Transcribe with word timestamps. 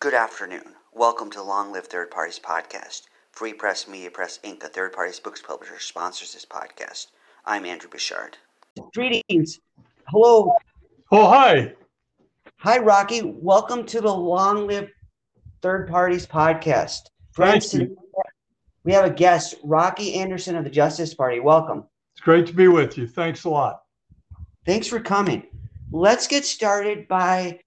Good 0.00 0.14
afternoon. 0.14 0.74
Welcome 0.94 1.30
to 1.32 1.42
Long 1.42 1.72
Live 1.72 1.86
Third 1.86 2.10
Parties 2.10 2.40
Podcast. 2.42 3.02
Free 3.32 3.52
Press 3.52 3.86
Media 3.86 4.10
Press 4.10 4.40
Inc., 4.42 4.64
a 4.64 4.68
third 4.68 4.94
parties 4.94 5.20
books 5.20 5.42
publisher, 5.42 5.78
sponsors 5.78 6.32
this 6.32 6.46
podcast. 6.46 7.08
I'm 7.44 7.66
Andrew 7.66 7.90
Bouchard. 7.90 8.38
Greetings. 8.94 9.60
Hello. 10.08 10.54
Oh, 11.12 11.28
hi. 11.28 11.74
Hi, 12.60 12.78
Rocky. 12.78 13.20
Welcome 13.22 13.84
to 13.88 14.00
the 14.00 14.10
Long 14.10 14.66
Live 14.66 14.88
Third 15.60 15.86
Parties 15.86 16.26
Podcast. 16.26 17.00
Friends, 17.32 17.70
Thank 17.70 17.90
you. 17.90 17.96
we 18.84 18.92
have 18.92 19.04
a 19.04 19.10
guest, 19.10 19.56
Rocky 19.62 20.14
Anderson 20.14 20.56
of 20.56 20.64
the 20.64 20.70
Justice 20.70 21.12
Party. 21.12 21.40
Welcome. 21.40 21.84
It's 22.14 22.22
great 22.22 22.46
to 22.46 22.54
be 22.54 22.68
with 22.68 22.96
you. 22.96 23.06
Thanks 23.06 23.44
a 23.44 23.50
lot. 23.50 23.82
Thanks 24.64 24.86
for 24.86 24.98
coming. 24.98 25.42
Let's 25.92 26.26
get 26.26 26.46
started 26.46 27.06
by 27.06 27.60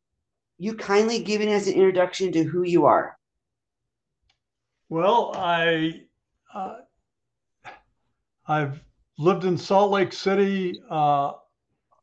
you 0.63 0.73
kindly 0.73 1.19
giving 1.19 1.51
us 1.51 1.67
an 1.67 1.73
introduction 1.73 2.31
to 2.31 2.41
who 2.41 2.63
you 2.63 2.85
are. 2.85 3.17
Well, 4.87 5.33
I 5.35 6.03
uh, 6.53 6.75
I've 8.47 8.81
lived 9.17 9.43
in 9.43 9.57
Salt 9.57 9.91
Lake 9.91 10.13
City, 10.13 10.81
uh, 10.89 11.33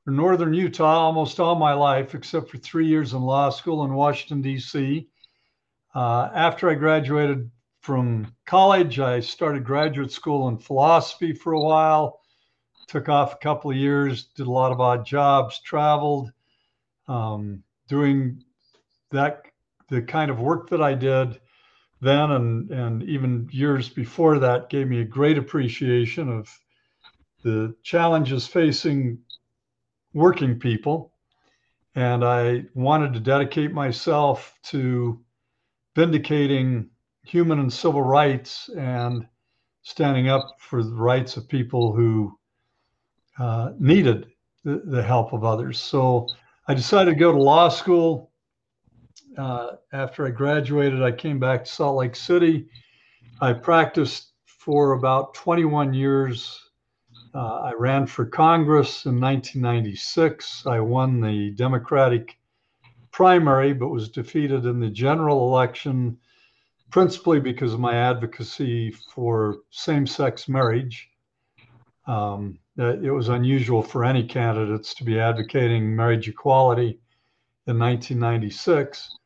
northern 0.04 0.52
Utah, 0.52 0.98
almost 0.98 1.40
all 1.40 1.54
my 1.54 1.72
life, 1.72 2.14
except 2.14 2.50
for 2.50 2.58
three 2.58 2.86
years 2.86 3.14
in 3.14 3.22
law 3.22 3.48
school 3.48 3.84
in 3.84 3.94
Washington 3.94 4.42
D.C. 4.42 5.08
Uh, 5.94 6.28
after 6.34 6.68
I 6.68 6.74
graduated 6.74 7.50
from 7.80 8.30
college, 8.44 9.00
I 9.00 9.20
started 9.20 9.64
graduate 9.64 10.12
school 10.12 10.48
in 10.48 10.58
philosophy 10.58 11.32
for 11.32 11.54
a 11.54 11.60
while. 11.60 12.20
Took 12.88 13.08
off 13.08 13.32
a 13.32 13.38
couple 13.38 13.70
of 13.70 13.78
years, 13.78 14.26
did 14.36 14.46
a 14.46 14.50
lot 14.50 14.70
of 14.70 14.82
odd 14.82 15.06
jobs, 15.06 15.62
traveled, 15.62 16.30
um, 17.08 17.62
doing 17.88 18.44
that 19.10 19.42
the 19.88 20.02
kind 20.02 20.30
of 20.30 20.40
work 20.40 20.68
that 20.70 20.82
I 20.82 20.94
did 20.94 21.40
then 22.00 22.30
and 22.30 22.70
and 22.70 23.02
even 23.02 23.48
years 23.52 23.88
before 23.88 24.38
that 24.38 24.70
gave 24.70 24.88
me 24.88 25.00
a 25.00 25.04
great 25.04 25.36
appreciation 25.36 26.28
of 26.28 26.48
the 27.42 27.74
challenges 27.82 28.46
facing 28.46 29.18
working 30.14 30.58
people 30.58 31.12
and 31.94 32.24
I 32.24 32.64
wanted 32.74 33.12
to 33.14 33.20
dedicate 33.20 33.72
myself 33.72 34.54
to 34.64 35.20
vindicating 35.94 36.88
human 37.24 37.58
and 37.58 37.72
civil 37.72 38.02
rights 38.02 38.70
and 38.76 39.26
standing 39.82 40.28
up 40.28 40.56
for 40.58 40.82
the 40.82 40.94
rights 40.94 41.36
of 41.36 41.48
people 41.48 41.92
who 41.92 42.38
uh, 43.38 43.72
needed 43.78 44.26
the, 44.64 44.82
the 44.84 45.02
help 45.02 45.32
of 45.32 45.44
others. 45.44 45.80
So 45.80 46.28
I 46.68 46.74
decided 46.74 47.12
to 47.12 47.16
go 47.16 47.32
to 47.32 47.42
law 47.42 47.68
school 47.68 48.29
uh, 49.36 49.76
after 49.92 50.26
I 50.26 50.30
graduated, 50.30 51.02
I 51.02 51.12
came 51.12 51.38
back 51.38 51.64
to 51.64 51.70
Salt 51.70 51.96
Lake 51.96 52.16
City. 52.16 52.66
I 53.40 53.52
practiced 53.52 54.32
for 54.44 54.92
about 54.92 55.34
21 55.34 55.94
years. 55.94 56.60
Uh, 57.34 57.60
I 57.60 57.72
ran 57.74 58.06
for 58.06 58.26
Congress 58.26 59.06
in 59.06 59.20
1996. 59.20 60.66
I 60.66 60.80
won 60.80 61.20
the 61.20 61.50
Democratic 61.52 62.36
primary, 63.12 63.72
but 63.72 63.88
was 63.88 64.08
defeated 64.08 64.66
in 64.66 64.80
the 64.80 64.90
general 64.90 65.48
election, 65.48 66.18
principally 66.90 67.40
because 67.40 67.72
of 67.72 67.80
my 67.80 67.94
advocacy 67.94 68.90
for 68.90 69.58
same 69.70 70.06
sex 70.06 70.48
marriage. 70.48 71.08
Um, 72.06 72.58
it 72.76 73.12
was 73.12 73.28
unusual 73.28 73.82
for 73.82 74.04
any 74.04 74.24
candidates 74.24 74.94
to 74.94 75.04
be 75.04 75.20
advocating 75.20 75.94
marriage 75.94 76.28
equality 76.28 76.98
in 77.66 77.78
1996. 77.78 79.16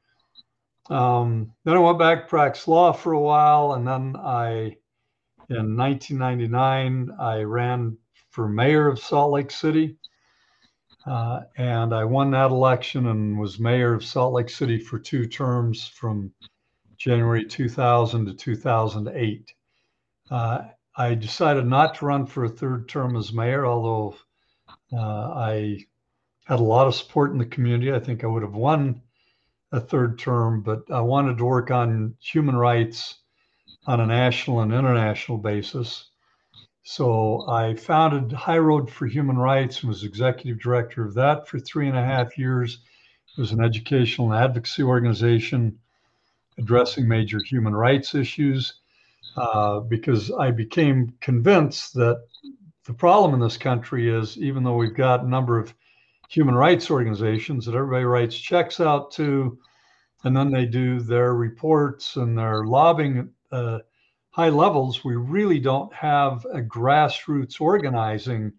Um, 0.90 1.52
then 1.64 1.76
I 1.76 1.80
went 1.80 1.98
back 1.98 2.22
to 2.22 2.28
practice 2.28 2.68
law 2.68 2.92
for 2.92 3.12
a 3.12 3.20
while, 3.20 3.72
and 3.72 3.86
then 3.86 4.16
I, 4.16 4.76
in 5.48 5.76
1999, 5.76 7.10
I 7.18 7.42
ran 7.42 7.96
for 8.30 8.48
mayor 8.48 8.88
of 8.88 8.98
Salt 8.98 9.32
Lake 9.32 9.50
City, 9.50 9.96
uh, 11.06 11.40
and 11.56 11.94
I 11.94 12.04
won 12.04 12.30
that 12.32 12.50
election 12.50 13.06
and 13.06 13.38
was 13.38 13.58
mayor 13.58 13.94
of 13.94 14.04
Salt 14.04 14.34
Lake 14.34 14.50
City 14.50 14.78
for 14.78 14.98
two 14.98 15.26
terms 15.26 15.86
from 15.88 16.32
January 16.96 17.44
2000 17.44 18.26
to 18.26 18.34
2008. 18.34 19.54
Uh, 20.30 20.62
I 20.96 21.14
decided 21.14 21.66
not 21.66 21.94
to 21.96 22.06
run 22.06 22.26
for 22.26 22.44
a 22.44 22.48
third 22.48 22.88
term 22.88 23.16
as 23.16 23.32
mayor, 23.32 23.66
although 23.66 24.16
uh, 24.92 25.32
I 25.34 25.84
had 26.44 26.60
a 26.60 26.62
lot 26.62 26.86
of 26.86 26.94
support 26.94 27.32
in 27.32 27.38
the 27.38 27.46
community. 27.46 27.92
I 27.92 27.98
think 27.98 28.22
I 28.22 28.26
would 28.26 28.42
have 28.42 28.54
won 28.54 29.02
a 29.74 29.80
third 29.80 30.18
term, 30.18 30.62
but 30.62 30.88
I 30.90 31.00
wanted 31.00 31.36
to 31.38 31.44
work 31.44 31.70
on 31.70 32.14
human 32.20 32.54
rights 32.54 33.16
on 33.86 34.00
a 34.00 34.06
national 34.06 34.60
and 34.60 34.72
international 34.72 35.38
basis. 35.38 36.10
So 36.84 37.48
I 37.48 37.74
founded 37.74 38.32
High 38.32 38.58
Road 38.58 38.88
for 38.88 39.06
Human 39.06 39.36
Rights 39.36 39.80
and 39.80 39.88
was 39.88 40.04
executive 40.04 40.60
director 40.60 41.04
of 41.04 41.14
that 41.14 41.48
for 41.48 41.58
three 41.58 41.88
and 41.88 41.96
a 41.96 42.04
half 42.04 42.38
years. 42.38 42.78
It 43.36 43.40
was 43.40 43.52
an 43.52 43.64
educational 43.64 44.30
and 44.32 44.40
advocacy 44.40 44.84
organization 44.84 45.78
addressing 46.56 47.08
major 47.08 47.40
human 47.42 47.74
rights 47.74 48.14
issues 48.14 48.74
uh, 49.36 49.80
because 49.80 50.30
I 50.30 50.52
became 50.52 51.14
convinced 51.20 51.94
that 51.94 52.22
the 52.84 52.94
problem 52.94 53.34
in 53.34 53.40
this 53.40 53.56
country 53.56 54.08
is 54.08 54.38
even 54.38 54.62
though 54.62 54.76
we've 54.76 54.94
got 54.94 55.24
a 55.24 55.28
number 55.28 55.58
of 55.58 55.74
human 56.28 56.54
rights 56.54 56.90
organizations 56.90 57.66
that 57.66 57.74
everybody 57.74 58.04
writes 58.04 58.36
checks 58.36 58.80
out 58.80 59.10
to, 59.12 59.58
and 60.24 60.36
then 60.36 60.50
they 60.50 60.66
do 60.66 61.00
their 61.00 61.34
reports 61.34 62.16
and 62.16 62.36
their 62.36 62.64
lobbying 62.64 63.30
uh, 63.52 63.78
high 64.30 64.48
levels. 64.48 65.04
We 65.04 65.16
really 65.16 65.60
don't 65.60 65.92
have 65.94 66.44
a 66.46 66.60
grassroots 66.60 67.60
organizing 67.60 68.52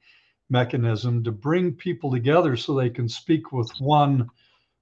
mechanism 0.49 1.23
to 1.23 1.31
bring 1.31 1.73
people 1.73 2.11
together 2.11 2.55
so 2.55 2.73
they 2.73 2.89
can 2.89 3.09
speak 3.09 3.51
with 3.51 3.69
one 3.79 4.29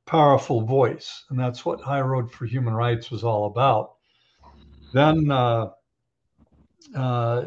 powerful 0.05 0.61
voice. 0.61 1.23
And 1.29 1.39
that's 1.39 1.65
what 1.65 1.81
High 1.81 2.01
Road 2.01 2.31
for 2.31 2.45
Human 2.45 2.73
Rights 2.73 3.09
was 3.09 3.23
all 3.23 3.45
about. 3.45 3.93
Then 4.93 5.31
uh, 5.31 5.69
uh, 6.95 7.45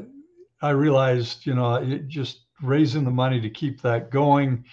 I 0.63 0.71
realized, 0.71 1.47
you 1.47 1.55
know, 1.55 1.75
it, 1.75 2.09
just 2.09 2.41
raising 2.63 3.05
the 3.05 3.11
money 3.11 3.41
to 3.41 3.51
keep 3.51 3.83
that 3.83 4.11
going 4.11 4.65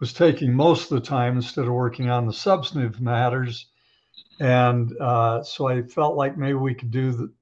was 0.00 0.12
taking 0.12 0.54
most 0.54 0.90
of 0.90 1.00
the 1.00 1.06
time 1.06 1.36
instead 1.36 1.66
of 1.66 1.72
working 1.72 2.08
on 2.08 2.26
the 2.26 2.32
substantive 2.32 3.00
matters. 3.00 3.66
And 4.40 4.92
uh, 5.00 5.42
so 5.42 5.68
I 5.68 5.82
felt 5.82 6.16
like 6.16 6.38
maybe 6.38 6.54
we 6.54 6.74
could 6.74 6.90
do 6.90 7.12
the, 7.12 7.32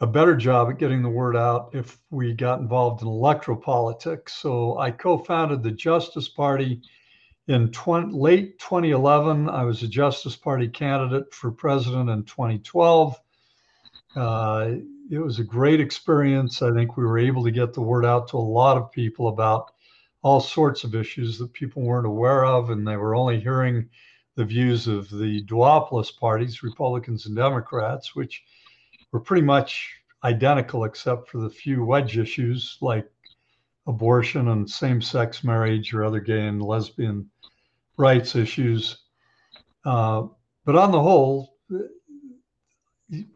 a 0.00 0.06
better 0.06 0.36
job 0.36 0.68
at 0.70 0.78
getting 0.78 1.02
the 1.02 1.08
word 1.08 1.36
out 1.36 1.70
if 1.72 1.98
we 2.10 2.32
got 2.32 2.60
involved 2.60 3.02
in 3.02 3.08
electoral 3.08 3.56
politics. 3.56 4.34
So 4.34 4.78
I 4.78 4.90
co 4.90 5.18
founded 5.18 5.62
the 5.62 5.70
Justice 5.70 6.28
Party 6.28 6.82
in 7.46 7.70
20, 7.70 8.12
late 8.12 8.58
2011. 8.58 9.48
I 9.48 9.64
was 9.64 9.82
a 9.82 9.88
Justice 9.88 10.36
Party 10.36 10.68
candidate 10.68 11.32
for 11.32 11.50
president 11.50 12.10
in 12.10 12.24
2012. 12.24 13.16
Uh, 14.16 14.70
it 15.10 15.18
was 15.18 15.38
a 15.38 15.44
great 15.44 15.80
experience. 15.80 16.60
I 16.62 16.72
think 16.72 16.96
we 16.96 17.04
were 17.04 17.18
able 17.18 17.44
to 17.44 17.50
get 17.50 17.72
the 17.72 17.80
word 17.80 18.04
out 18.04 18.28
to 18.28 18.36
a 18.36 18.38
lot 18.38 18.76
of 18.76 18.92
people 18.92 19.28
about 19.28 19.72
all 20.22 20.40
sorts 20.40 20.84
of 20.84 20.94
issues 20.94 21.38
that 21.38 21.52
people 21.52 21.82
weren't 21.82 22.06
aware 22.06 22.44
of, 22.44 22.70
and 22.70 22.86
they 22.86 22.96
were 22.96 23.14
only 23.14 23.40
hearing 23.40 23.88
the 24.34 24.44
views 24.44 24.86
of 24.86 25.08
the 25.10 25.44
duopolis 25.44 26.16
parties, 26.16 26.62
Republicans 26.62 27.26
and 27.26 27.36
Democrats, 27.36 28.14
which 28.14 28.42
were 29.12 29.20
pretty 29.20 29.42
much 29.42 29.94
identical 30.24 30.84
except 30.84 31.28
for 31.28 31.38
the 31.38 31.50
few 31.50 31.84
wedge 31.84 32.18
issues 32.18 32.76
like 32.80 33.08
abortion 33.86 34.48
and 34.48 34.68
same 34.68 35.00
sex 35.00 35.42
marriage 35.42 35.94
or 35.94 36.04
other 36.04 36.20
gay 36.20 36.46
and 36.46 36.62
lesbian 36.62 37.28
rights 37.96 38.36
issues. 38.36 38.98
Uh, 39.84 40.24
but 40.64 40.76
on 40.76 40.92
the 40.92 41.00
whole, 41.00 41.56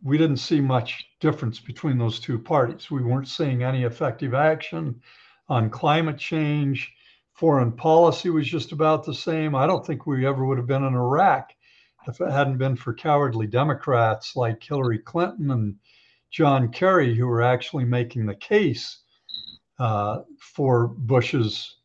we 0.02 0.18
didn't 0.18 0.36
see 0.36 0.60
much 0.60 1.06
difference 1.20 1.58
between 1.58 1.96
those 1.96 2.20
two 2.20 2.38
parties. 2.38 2.90
We 2.90 3.02
weren't 3.02 3.28
seeing 3.28 3.62
any 3.62 3.84
effective 3.84 4.34
action 4.34 5.00
on 5.52 5.68
climate 5.68 6.18
change. 6.18 6.90
Foreign 7.34 7.72
policy 7.72 8.30
was 8.30 8.48
just 8.48 8.72
about 8.72 9.04
the 9.04 9.14
same. 9.14 9.54
I 9.54 9.66
don't 9.66 9.86
think 9.86 10.06
we 10.06 10.26
ever 10.26 10.46
would 10.46 10.56
have 10.56 10.66
been 10.66 10.84
in 10.84 10.94
Iraq 10.94 11.50
if 12.08 12.20
it 12.20 12.30
hadn't 12.30 12.56
been 12.56 12.74
for 12.74 12.94
cowardly 12.94 13.46
Democrats 13.46 14.34
like 14.34 14.62
Hillary 14.62 14.98
Clinton 14.98 15.50
and 15.50 15.76
John 16.30 16.72
Kerry, 16.72 17.14
who 17.14 17.26
were 17.26 17.42
actually 17.42 17.84
making 17.84 18.24
the 18.24 18.34
case 18.34 19.02
uh, 19.78 20.20
for 20.38 20.88
Bush's 20.88 21.76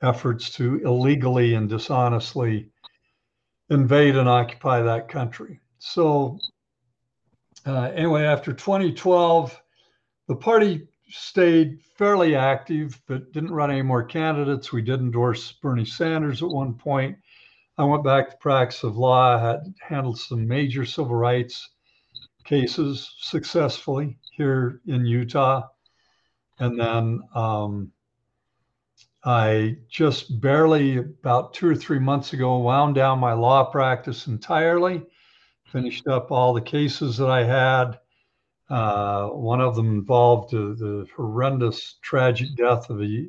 efforts 0.00 0.50
to 0.50 0.80
illegally 0.84 1.54
and 1.54 1.68
dishonestly 1.68 2.70
invade 3.68 4.14
and 4.14 4.28
occupy 4.28 4.80
that 4.80 5.08
country. 5.08 5.58
So, 5.80 6.38
uh, 7.66 7.90
anyway, 7.94 8.22
after 8.22 8.52
2012, 8.52 9.60
the 10.28 10.36
party 10.36 10.86
stayed 11.10 11.80
fairly 11.96 12.34
active, 12.34 13.00
but 13.06 13.32
didn't 13.32 13.52
run 13.52 13.70
any 13.70 13.82
more 13.82 14.04
candidates. 14.04 14.72
We 14.72 14.82
did 14.82 15.00
endorse 15.00 15.52
Bernie 15.52 15.84
Sanders 15.84 16.42
at 16.42 16.48
one 16.48 16.74
point. 16.74 17.16
I 17.76 17.84
went 17.84 18.04
back 18.04 18.30
to 18.30 18.36
practice 18.38 18.82
of 18.82 18.96
law. 18.96 19.38
Had 19.38 19.74
handled 19.80 20.18
some 20.18 20.46
major 20.46 20.84
civil 20.84 21.14
rights 21.14 21.70
cases 22.44 23.14
successfully 23.20 24.18
here 24.32 24.80
in 24.86 25.04
Utah. 25.04 25.62
And 26.58 26.80
then 26.80 27.20
um, 27.34 27.92
I 29.24 29.76
just 29.90 30.40
barely, 30.40 30.96
about 30.96 31.54
two 31.54 31.68
or 31.68 31.76
three 31.76 31.98
months 31.98 32.32
ago, 32.32 32.58
wound 32.58 32.94
down 32.94 33.18
my 33.18 33.32
law 33.32 33.64
practice 33.64 34.26
entirely, 34.26 35.02
finished 35.66 36.08
up 36.08 36.32
all 36.32 36.54
the 36.54 36.60
cases 36.60 37.16
that 37.18 37.30
I 37.30 37.44
had. 37.44 37.98
Uh, 38.70 39.28
one 39.28 39.60
of 39.60 39.76
them 39.76 39.88
involved 39.88 40.52
uh, 40.54 40.58
the 40.58 41.06
horrendous, 41.16 41.96
tragic 42.02 42.54
death 42.56 42.90
of 42.90 43.00
a 43.00 43.26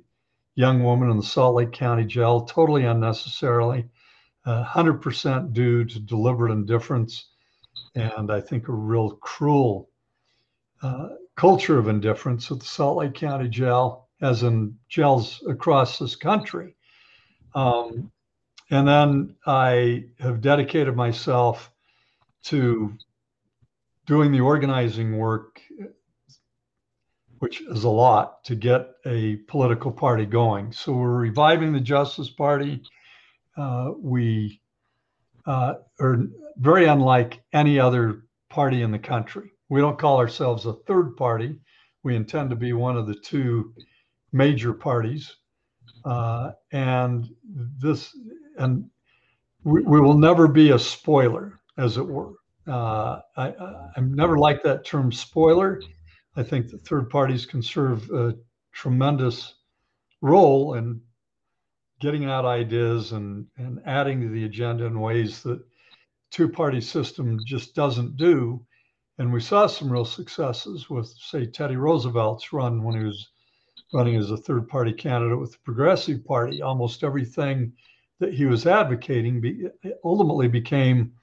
young 0.55 0.83
woman 0.83 1.09
in 1.09 1.17
the 1.17 1.23
Salt 1.23 1.55
Lake 1.55 1.71
County 1.71 2.03
Jail, 2.03 2.41
totally 2.41 2.83
unnecessarily, 2.83 3.85
uh, 4.45 4.65
100% 4.65 5.53
due 5.53 5.85
to 5.85 5.99
deliberate 5.99 6.51
indifference 6.51 7.29
and 7.95 8.31
I 8.31 8.41
think 8.41 8.67
a 8.67 8.73
real 8.73 9.11
cruel 9.11 9.89
uh, 10.81 11.09
culture 11.35 11.77
of 11.77 11.87
indifference 11.87 12.51
at 12.51 12.59
the 12.59 12.65
Salt 12.65 12.97
Lake 12.97 13.13
County 13.13 13.49
Jail, 13.49 14.07
as 14.21 14.43
in 14.43 14.77
jails 14.87 15.43
across 15.47 15.99
this 15.99 16.15
country. 16.15 16.75
Um, 17.55 18.11
and 18.69 18.87
then 18.87 19.35
I 19.45 20.05
have 20.19 20.41
dedicated 20.41 20.95
myself 20.95 21.71
to 22.45 22.93
doing 24.09 24.31
the 24.31 24.39
organizing 24.39 25.15
work, 25.15 25.61
which 27.37 27.61
is 27.61 27.83
a 27.83 27.89
lot 27.89 28.43
to 28.43 28.55
get 28.55 28.89
a 29.05 29.35
political 29.47 29.91
party 29.91 30.25
going. 30.25 30.71
So 30.71 30.93
we're 30.93 31.19
reviving 31.19 31.71
the 31.71 31.79
Justice 31.79 32.31
Party. 32.31 32.81
Uh, 33.55 33.91
we 33.99 34.61
uh, 35.45 35.75
are 36.01 36.23
very 36.57 36.87
unlike 36.87 37.43
any 37.53 37.79
other 37.79 38.23
party 38.49 38.81
in 38.81 38.89
the 38.89 38.97
country. 38.97 39.51
We 39.69 39.79
don't 39.79 39.99
call 39.99 40.17
ourselves 40.17 40.65
a 40.65 40.73
third 40.87 41.15
party. 41.15 41.59
We 42.01 42.15
intend 42.15 42.49
to 42.49 42.55
be 42.55 42.73
one 42.73 42.97
of 42.97 43.05
the 43.05 43.15
two 43.23 43.75
major 44.33 44.73
parties. 44.73 45.35
Uh, 46.03 46.53
and 46.71 47.29
this, 47.77 48.09
and 48.57 48.89
we, 49.63 49.83
we, 49.83 50.01
will 50.01 50.17
never 50.17 50.47
be 50.47 50.71
a 50.71 50.79
spoiler, 50.79 51.59
as 51.77 51.97
it 51.97 52.07
were. 52.07 52.38
Uh, 52.69 53.21
I, 53.35 53.47
I, 53.95 53.99
never 53.99 54.37
like 54.37 54.61
that 54.61 54.85
term 54.85 55.11
spoiler. 55.11 55.81
I 56.35 56.43
think 56.43 56.69
that 56.69 56.85
third 56.85 57.09
parties 57.09 57.45
can 57.45 57.63
serve 57.63 58.07
a 58.11 58.35
tremendous 58.73 59.55
role 60.21 60.75
in 60.75 61.01
getting 61.99 62.25
out 62.25 62.45
ideas 62.45 63.11
and, 63.11 63.47
and 63.57 63.81
adding 63.85 64.21
to 64.21 64.29
the 64.29 64.45
agenda 64.45 64.85
in 64.85 64.99
ways 64.99 65.41
that 65.43 65.59
two-party 66.29 66.79
system 66.79 67.39
just 67.45 67.73
doesn't 67.73 68.17
do. 68.17 68.63
And 69.17 69.33
we 69.33 69.41
saw 69.41 69.65
some 69.65 69.91
real 69.91 70.05
successes 70.05 70.91
with, 70.91 71.07
say, 71.07 71.47
Teddy 71.47 71.75
Roosevelt's 71.75 72.53
run 72.53 72.83
when 72.83 72.95
he 72.99 73.03
was 73.03 73.29
running 73.93 74.15
as 74.15 74.29
a 74.29 74.37
third-party 74.37 74.93
candidate 74.93 75.39
with 75.39 75.53
the 75.53 75.59
Progressive 75.65 76.23
Party. 76.23 76.61
Almost 76.61 77.03
everything 77.03 77.73
that 78.19 78.33
he 78.33 78.45
was 78.45 78.67
advocating 78.67 79.41
be, 79.41 79.67
ultimately 80.03 80.47
became 80.47 81.13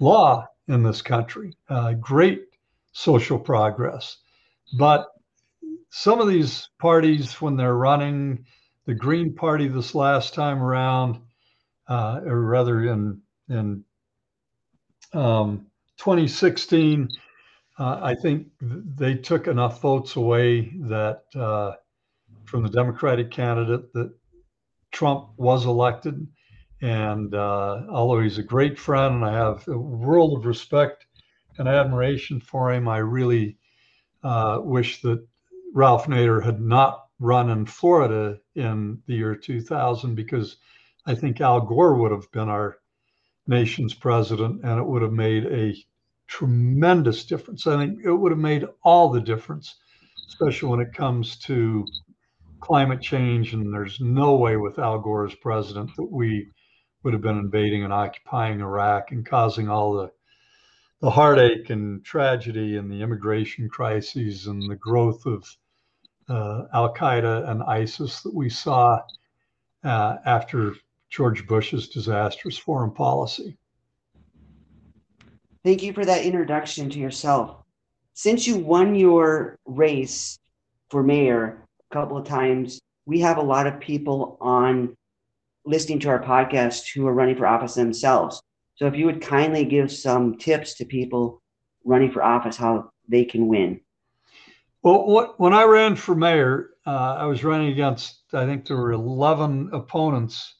law 0.00 0.46
in 0.68 0.82
this 0.82 1.02
country. 1.02 1.54
Uh, 1.68 1.94
great 1.94 2.44
social 2.92 3.38
progress. 3.38 4.18
But 4.78 5.08
some 5.90 6.20
of 6.20 6.28
these 6.28 6.68
parties, 6.78 7.40
when 7.40 7.56
they're 7.56 7.76
running, 7.76 8.44
the 8.86 8.94
Green 8.94 9.34
Party 9.34 9.68
this 9.68 9.94
last 9.94 10.34
time 10.34 10.62
around, 10.62 11.20
uh, 11.88 12.20
or 12.24 12.40
rather 12.40 12.84
in 12.84 13.20
in 13.48 13.84
um, 15.14 15.66
2016, 15.96 17.08
uh, 17.78 18.00
I 18.02 18.14
think 18.14 18.48
they 18.60 19.14
took 19.14 19.46
enough 19.46 19.80
votes 19.80 20.16
away 20.16 20.72
that 20.82 21.22
uh, 21.34 21.72
from 22.44 22.62
the 22.62 22.68
Democratic 22.68 23.30
candidate 23.30 23.92
that 23.94 24.12
Trump 24.90 25.30
was 25.36 25.64
elected. 25.64 26.26
And 26.80 27.34
uh, 27.34 27.82
although 27.90 28.20
he's 28.20 28.38
a 28.38 28.42
great 28.42 28.78
friend 28.78 29.16
and 29.16 29.24
I 29.24 29.32
have 29.32 29.66
a 29.66 29.76
world 29.76 30.38
of 30.38 30.46
respect 30.46 31.06
and 31.58 31.66
admiration 31.66 32.40
for 32.40 32.72
him, 32.72 32.86
I 32.86 32.98
really 32.98 33.58
uh, 34.22 34.60
wish 34.62 35.02
that 35.02 35.26
Ralph 35.74 36.06
Nader 36.06 36.42
had 36.42 36.60
not 36.60 37.06
run 37.18 37.50
in 37.50 37.66
Florida 37.66 38.38
in 38.54 39.02
the 39.06 39.14
year 39.14 39.34
2000 39.34 40.14
because 40.14 40.56
I 41.04 41.14
think 41.14 41.40
Al 41.40 41.60
Gore 41.62 41.96
would 41.96 42.12
have 42.12 42.30
been 42.30 42.48
our 42.48 42.78
nation's 43.46 43.94
president, 43.94 44.60
and 44.62 44.78
it 44.78 44.86
would 44.86 45.02
have 45.02 45.12
made 45.12 45.46
a 45.46 45.74
tremendous 46.26 47.24
difference. 47.24 47.66
I 47.66 47.76
think 47.76 48.04
it 48.04 48.12
would 48.12 48.30
have 48.30 48.38
made 48.38 48.66
all 48.82 49.10
the 49.10 49.20
difference, 49.20 49.76
especially 50.28 50.68
when 50.68 50.80
it 50.80 50.92
comes 50.92 51.36
to 51.40 51.86
climate 52.60 53.00
change. 53.00 53.54
And 53.54 53.72
there's 53.72 54.00
no 54.00 54.36
way 54.36 54.56
with 54.56 54.78
Al 54.78 55.00
Gore 55.00 55.26
as 55.26 55.34
president 55.34 55.90
that 55.96 56.10
we 56.10 56.48
would 57.02 57.12
have 57.12 57.22
been 57.22 57.38
invading 57.38 57.84
and 57.84 57.92
occupying 57.92 58.60
Iraq 58.60 59.12
and 59.12 59.24
causing 59.24 59.68
all 59.68 59.92
the 59.92 60.10
the 61.00 61.10
heartache 61.10 61.70
and 61.70 62.04
tragedy 62.04 62.76
and 62.76 62.90
the 62.90 63.00
immigration 63.02 63.68
crises 63.68 64.46
and 64.46 64.68
the 64.68 64.76
growth 64.76 65.24
of 65.26 65.44
uh, 66.28 66.64
Al 66.74 66.92
Qaeda 66.92 67.48
and 67.48 67.62
ISIS 67.62 68.20
that 68.22 68.34
we 68.34 68.50
saw 68.50 69.00
uh, 69.84 70.16
after 70.26 70.74
George 71.08 71.46
Bush's 71.46 71.88
disastrous 71.88 72.58
foreign 72.58 72.90
policy. 72.90 73.56
Thank 75.64 75.82
you 75.82 75.92
for 75.92 76.04
that 76.04 76.24
introduction 76.24 76.90
to 76.90 76.98
yourself. 76.98 77.62
Since 78.14 78.46
you 78.46 78.58
won 78.58 78.94
your 78.94 79.56
race 79.64 80.38
for 80.90 81.02
mayor 81.02 81.62
a 81.90 81.94
couple 81.94 82.16
of 82.16 82.26
times, 82.26 82.80
we 83.06 83.20
have 83.20 83.38
a 83.38 83.42
lot 83.42 83.66
of 83.66 83.78
people 83.78 84.36
on 84.40 84.96
listening 85.64 86.00
to 86.00 86.08
our 86.08 86.22
podcast 86.22 86.92
who 86.92 87.06
are 87.06 87.14
running 87.14 87.36
for 87.36 87.46
office 87.46 87.74
themselves. 87.74 88.42
So 88.76 88.86
if 88.86 88.94
you 88.94 89.06
would 89.06 89.20
kindly 89.20 89.64
give 89.64 89.90
some 89.90 90.38
tips 90.38 90.74
to 90.74 90.84
people 90.84 91.42
running 91.84 92.10
for 92.12 92.22
office, 92.22 92.56
how 92.56 92.90
they 93.08 93.24
can 93.24 93.46
win. 93.48 93.80
Well, 94.82 95.34
when 95.38 95.52
I 95.52 95.64
ran 95.64 95.96
for 95.96 96.14
mayor, 96.14 96.70
uh, 96.86 97.16
I 97.18 97.24
was 97.24 97.42
running 97.42 97.72
against, 97.72 98.22
I 98.32 98.46
think 98.46 98.66
there 98.66 98.76
were 98.76 98.92
11 98.92 99.70
opponents 99.72 100.54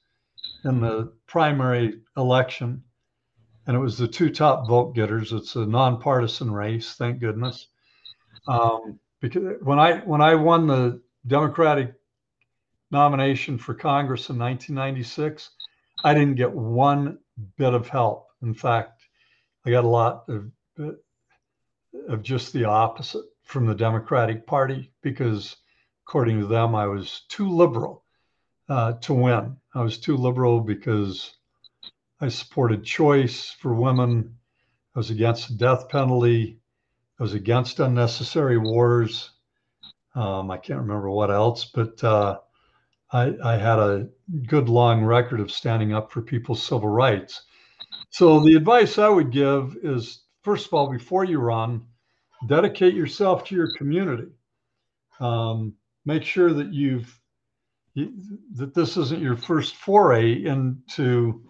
in 0.64 0.80
the 0.80 1.12
primary 1.26 2.00
election, 2.16 2.82
and 3.66 3.76
it 3.76 3.80
was 3.80 3.96
the 3.96 4.08
two 4.08 4.30
top 4.30 4.66
vote 4.66 4.94
getters. 4.94 5.32
It's 5.32 5.54
a 5.54 5.64
nonpartisan 5.64 6.50
race, 6.50 6.94
thank 6.94 7.20
goodness. 7.20 7.68
Um, 8.48 8.98
because 9.20 9.56
when 9.62 9.78
I 9.78 9.98
when 10.00 10.20
I 10.20 10.34
won 10.34 10.66
the 10.66 11.00
Democratic 11.26 11.94
nomination 12.90 13.58
for 13.58 13.74
Congress 13.74 14.28
in 14.30 14.38
1996, 14.38 15.50
I 16.04 16.14
didn't 16.14 16.36
get 16.36 16.52
one 16.52 17.18
bit 17.56 17.74
of 17.74 17.88
help. 17.88 18.28
In 18.42 18.54
fact, 18.54 19.02
I 19.66 19.70
got 19.70 19.84
a 19.84 19.88
lot 19.88 20.24
of 20.28 20.50
of 22.08 22.22
just 22.22 22.52
the 22.52 22.64
opposite 22.64 23.24
from 23.42 23.66
the 23.66 23.74
Democratic 23.74 24.46
Party 24.46 24.92
because, 25.02 25.56
according 26.06 26.40
to 26.40 26.46
them, 26.46 26.74
I 26.74 26.86
was 26.86 27.22
too 27.28 27.48
liberal 27.48 28.04
uh, 28.68 28.92
to 28.92 29.14
win. 29.14 29.56
I 29.74 29.82
was 29.82 29.98
too 29.98 30.16
liberal 30.16 30.60
because 30.60 31.34
I 32.20 32.28
supported 32.28 32.84
choice 32.84 33.50
for 33.50 33.74
women. 33.74 34.36
I 34.94 34.98
was 34.98 35.10
against 35.10 35.48
the 35.48 35.54
death 35.54 35.88
penalty. 35.88 36.60
I 37.18 37.22
was 37.22 37.34
against 37.34 37.80
unnecessary 37.80 38.58
wars. 38.58 39.30
Um, 40.14 40.50
I 40.50 40.56
can't 40.56 40.80
remember 40.80 41.10
what 41.10 41.30
else, 41.30 41.64
but 41.64 42.02
uh, 42.02 42.38
I, 43.12 43.34
I, 43.42 43.56
had 43.56 43.78
a 43.78 44.08
good 44.46 44.68
long 44.68 45.02
record 45.02 45.40
of 45.40 45.50
standing 45.50 45.94
up 45.94 46.12
for 46.12 46.20
people's 46.20 46.62
civil 46.62 46.88
rights. 46.88 47.42
So 48.10 48.40
the 48.40 48.54
advice 48.54 48.98
I 48.98 49.08
would 49.08 49.30
give 49.30 49.76
is, 49.82 50.24
first 50.42 50.66
of 50.66 50.74
all, 50.74 50.90
before 50.90 51.24
you 51.24 51.38
run, 51.38 51.86
dedicate 52.46 52.94
yourself 52.94 53.44
to 53.44 53.54
your 53.54 53.70
community. 53.76 54.28
Um, 55.20 55.74
make 56.04 56.22
sure 56.22 56.52
that 56.52 56.72
you've 56.72 57.18
that 58.54 58.74
this 58.74 58.96
isn't 58.96 59.20
your 59.20 59.36
first 59.36 59.74
foray 59.74 60.44
into 60.44 61.42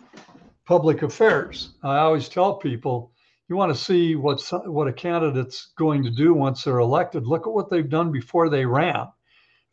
public 0.64 1.02
affairs. 1.02 1.74
I 1.82 1.98
always 1.98 2.28
tell 2.28 2.54
people, 2.54 3.12
you 3.48 3.56
want 3.56 3.74
to 3.74 3.82
see 3.82 4.14
what's 4.14 4.50
what 4.50 4.88
a 4.88 4.92
candidate's 4.92 5.72
going 5.76 6.02
to 6.04 6.10
do 6.10 6.34
once 6.34 6.64
they're 6.64 6.78
elected. 6.78 7.26
Look 7.26 7.46
at 7.46 7.52
what 7.52 7.70
they've 7.70 7.88
done 7.88 8.12
before 8.12 8.48
they 8.48 8.64
ran. 8.64 9.08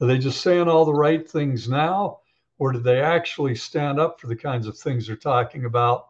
Are 0.01 0.07
they 0.07 0.17
just 0.17 0.41
saying 0.41 0.67
all 0.67 0.85
the 0.85 0.93
right 0.93 1.29
things 1.29 1.69
now, 1.69 2.19
or 2.57 2.71
did 2.71 2.83
they 2.83 3.01
actually 3.01 3.55
stand 3.55 3.99
up 3.99 4.19
for 4.19 4.27
the 4.27 4.35
kinds 4.35 4.67
of 4.67 4.77
things 4.77 5.07
they're 5.07 5.15
talking 5.15 5.65
about 5.65 6.07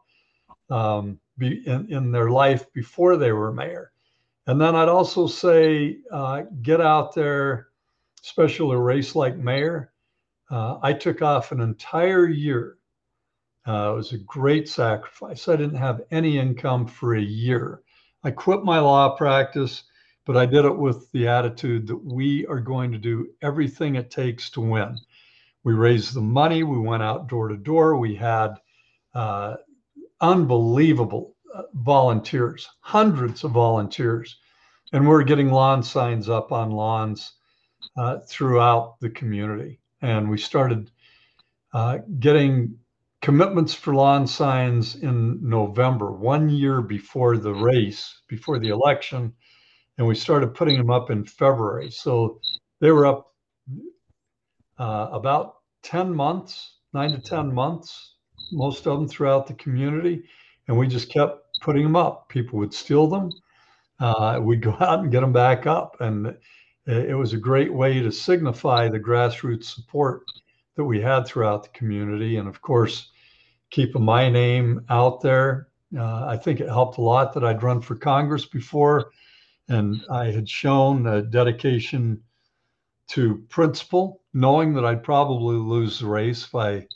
um, 0.70 1.20
be 1.38 1.66
in, 1.68 1.92
in 1.92 2.12
their 2.12 2.30
life 2.30 2.72
before 2.74 3.18
they 3.18 3.32
were 3.32 3.54
mayor? 3.54 3.92
And 4.48 4.60
then 4.60 4.76
I'd 4.76 4.90
also 4.90 5.28
say, 5.28 6.00
uh, 6.12 6.44
get 6.62 6.82
out 6.82 7.16
there, 7.16 7.70
especially 8.24 8.76
a 8.76 8.80
race 8.80 9.16
like 9.16 9.38
mayor 9.38 9.92
uh, 10.52 10.78
I 10.82 10.94
took 10.94 11.22
off 11.22 11.52
an 11.52 11.62
entire 11.62 12.28
year 12.28 12.78
Uh, 13.68 13.94
it 13.94 13.96
was 13.96 14.14
a 14.14 14.20
great 14.20 14.70
sacrifice. 14.70 15.48
I 15.48 15.56
didn't 15.56 15.78
have 15.78 16.06
any 16.12 16.38
income 16.38 16.86
for 16.88 17.16
a 17.16 17.22
year. 17.22 17.82
I 18.24 18.32
quit 18.32 18.64
my 18.64 18.80
law 18.80 19.16
practice, 19.16 19.84
but 20.26 20.36
I 20.36 20.46
did 20.46 20.66
it 20.66 20.78
with 20.78 21.12
the 21.12 21.28
attitude 21.28 21.88
that 21.88 22.04
we 22.04 22.46
are 22.48 22.60
going 22.60 22.92
to 22.92 22.98
do 22.98 23.30
everything 23.42 23.96
it 23.96 24.12
takes 24.12 24.50
to 24.52 24.62
win. 24.62 24.98
We 25.64 25.74
raised 25.74 26.14
the 26.14 26.22
money. 26.22 26.64
We 26.64 26.80
went 26.80 27.04
out 27.04 27.28
door 27.28 27.48
to 27.48 27.58
door. 27.58 27.98
We 27.98 28.16
had 28.16 28.56
uh, 29.14 29.56
unbelievable 30.22 31.36
uh, 31.54 31.64
volunteers, 31.74 32.68
hundreds 32.82 33.44
of 33.44 33.52
volunteers. 33.52 34.38
And 34.94 35.08
we're 35.08 35.24
getting 35.24 35.52
lawn 35.52 35.84
signs 35.84 36.30
up 36.30 36.52
on 36.52 36.72
lawns 36.72 37.34
uh, 37.98 38.20
throughout 38.28 39.00
the 39.02 39.10
community. 39.10 39.80
And 40.02 40.30
we 40.30 40.38
started 40.38 40.92
uh, 41.74 42.00
getting 42.20 42.78
commitments 43.22 43.74
for 43.74 43.96
lawn 43.96 44.28
signs 44.28 44.96
in 44.96 45.40
November, 45.42 46.12
one 46.12 46.50
year 46.50 46.82
before 46.82 47.38
the 47.38 47.54
race, 47.54 48.22
before 48.28 48.60
the 48.60 48.70
election. 48.70 49.34
And 49.98 50.06
we 50.06 50.16
started 50.16 50.54
putting 50.54 50.78
them 50.78 50.92
up 50.92 51.10
in 51.10 51.26
February. 51.26 51.90
So 51.90 52.40
they 52.82 52.92
were 52.92 53.06
up 53.06 53.34
uh, 54.78 55.10
about 55.12 55.56
10 55.84 56.14
months, 56.14 56.80
nine 56.94 57.12
to 57.12 57.20
10 57.20 57.54
months, 57.54 58.16
most 58.52 58.86
of 58.86 58.98
them 58.98 59.08
throughout 59.08 59.48
the 59.48 59.54
community. 59.54 60.24
And 60.68 60.78
we 60.78 60.88
just 60.88 61.10
kept 61.12 61.40
putting 61.62 61.84
them 61.84 61.96
up. 61.96 62.28
People 62.30 62.60
would 62.60 62.74
steal 62.74 63.08
them. 63.08 63.32
Uh, 64.00 64.40
we'd 64.42 64.62
go 64.62 64.72
out 64.80 65.00
and 65.00 65.12
get 65.12 65.22
them 65.22 65.34
back 65.34 65.66
up. 65.66 65.98
And 66.02 66.36
it 66.88 67.18
was 67.18 67.34
a 67.34 67.38
great 67.38 67.74
way 67.74 68.00
to 68.02 68.12
signify 68.12 68.90
the 68.90 69.00
grassroots 69.00 69.66
support 69.66 70.24
that 70.76 70.84
we 70.84 71.02
had 71.02 71.26
throughout 71.26 71.64
the 71.64 71.70
community. 71.70 72.38
And 72.38 72.48
of 72.48 72.62
course, 72.62 73.12
keeping 73.72 74.04
my 74.04 74.30
name 74.30 74.82
out 74.90 75.22
there. 75.22 75.70
Uh, 75.98 76.26
I 76.26 76.38
think 76.38 76.60
it 76.60 76.68
helped 76.68 76.98
a 76.98 77.02
lot 77.02 77.34
that 77.34 77.44
I'd 77.44 77.64
run 77.64 77.82
for 77.82 77.96
Congress 77.96 78.46
before 78.46 79.12
and 79.68 80.04
I 80.12 80.32
had 80.32 80.48
shown 80.48 81.08
a 81.08 81.22
dedication 81.22 82.22
to 83.10 83.44
principle, 83.50 84.22
knowing 84.34 84.74
that 84.74 84.86
I'd 84.86 85.04
probably 85.04 85.56
lose 85.56 86.00
the 86.00 86.08
race 86.08 86.46
if 86.46 86.56
I 86.56 86.88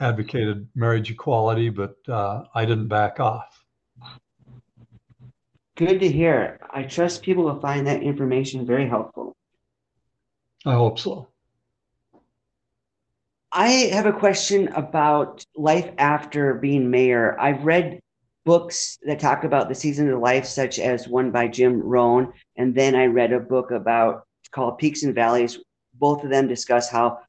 advocated 0.00 0.68
marriage 0.74 1.10
equality, 1.10 1.68
but 1.68 1.96
uh, 2.08 2.44
I 2.54 2.64
didn't 2.64 2.88
back 2.88 3.20
off. 3.20 3.64
Good 5.76 6.00
to 6.00 6.08
hear. 6.08 6.60
I 6.70 6.82
trust 6.82 7.22
people 7.22 7.44
will 7.44 7.60
find 7.60 7.86
that 7.86 8.02
information 8.02 8.66
very 8.66 8.88
helpful. 8.88 9.36
I 10.66 10.74
hope 10.74 10.98
so. 10.98 11.28
I 13.50 13.68
have 13.92 14.06
a 14.06 14.12
question 14.12 14.68
about 14.68 15.44
life 15.56 15.90
after 15.98 16.54
being 16.54 16.90
mayor. 16.90 17.38
I've 17.38 17.64
read 17.64 18.00
books 18.44 18.98
that 19.04 19.18
talk 19.18 19.44
about 19.44 19.68
the 19.68 19.74
seasons 19.74 20.12
of 20.12 20.18
life, 20.18 20.46
such 20.46 20.78
as 20.78 21.08
one 21.08 21.30
by 21.30 21.48
Jim 21.48 21.80
Rohn, 21.80 22.32
and 22.56 22.74
then 22.74 22.94
I 22.94 23.06
read 23.06 23.32
a 23.32 23.40
book 23.40 23.70
about 23.70 24.24
called 24.50 24.78
Peaks 24.78 25.02
and 25.02 25.14
Valleys. 25.14 25.58
Both 25.94 26.24
of 26.24 26.30
them 26.30 26.48
discuss 26.48 26.90
how 26.90 27.20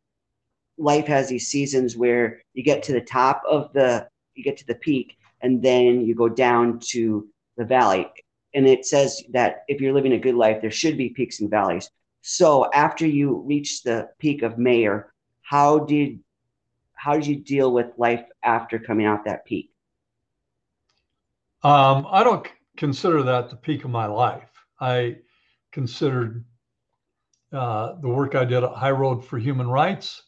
life 0.78 1.08
has 1.08 1.30
these 1.30 1.48
seasons 1.48 1.96
where 1.96 2.42
you 2.54 2.64
get 2.64 2.84
to 2.84 2.94
the 2.94 3.02
top 3.02 3.42
of 3.50 3.72
the 3.74 4.08
you 4.36 4.44
get 4.44 4.58
to 4.58 4.66
the 4.66 4.76
peak 4.76 5.18
and 5.42 5.62
then 5.62 6.02
you 6.02 6.16
go 6.16 6.28
down 6.28 6.80
to 6.80 7.28
the 7.58 7.66
valley. 7.66 8.08
And 8.56 8.68
it 8.68 8.86
says 8.86 9.22
that 9.32 9.64
if 9.68 9.80
you're 9.80 9.94
living 9.94 10.14
a 10.14 10.20
good 10.20 10.36
life 10.36 10.62
there 10.62 10.72
should 10.72 10.98
be 10.98 11.10
peaks 11.10 11.40
and 11.40 11.50
valleys. 11.50 11.90
So 12.22 12.70
after 12.74 13.06
you 13.06 13.44
reach 13.46 13.84
the 13.84 14.10
peak 14.20 14.42
of 14.42 14.58
mayor 14.58 15.14
how 15.42 15.80
did 15.80 16.20
how 16.94 17.14
did 17.14 17.28
you 17.28 17.36
deal 17.36 17.72
with 17.72 17.98
life 17.98 18.26
after 18.44 18.80
coming 18.80 19.06
out 19.06 19.26
that 19.26 19.46
peak 19.46 19.73
um, 21.64 22.08
i 22.12 22.24
don't 22.24 22.48
consider 22.78 23.24
that 23.24 23.50
the 23.50 23.56
peak 23.56 23.84
of 23.84 23.92
my 23.92 24.06
life 24.06 24.50
i 24.80 25.16
considered 25.72 26.46
uh, 27.54 28.00
the 28.02 28.10
work 28.10 28.34
I 28.34 28.46
did 28.46 28.64
at 28.64 28.72
High 28.72 28.92
Road 28.92 29.24
for 29.24 29.38
Human 29.38 29.68
Rights 29.68 30.24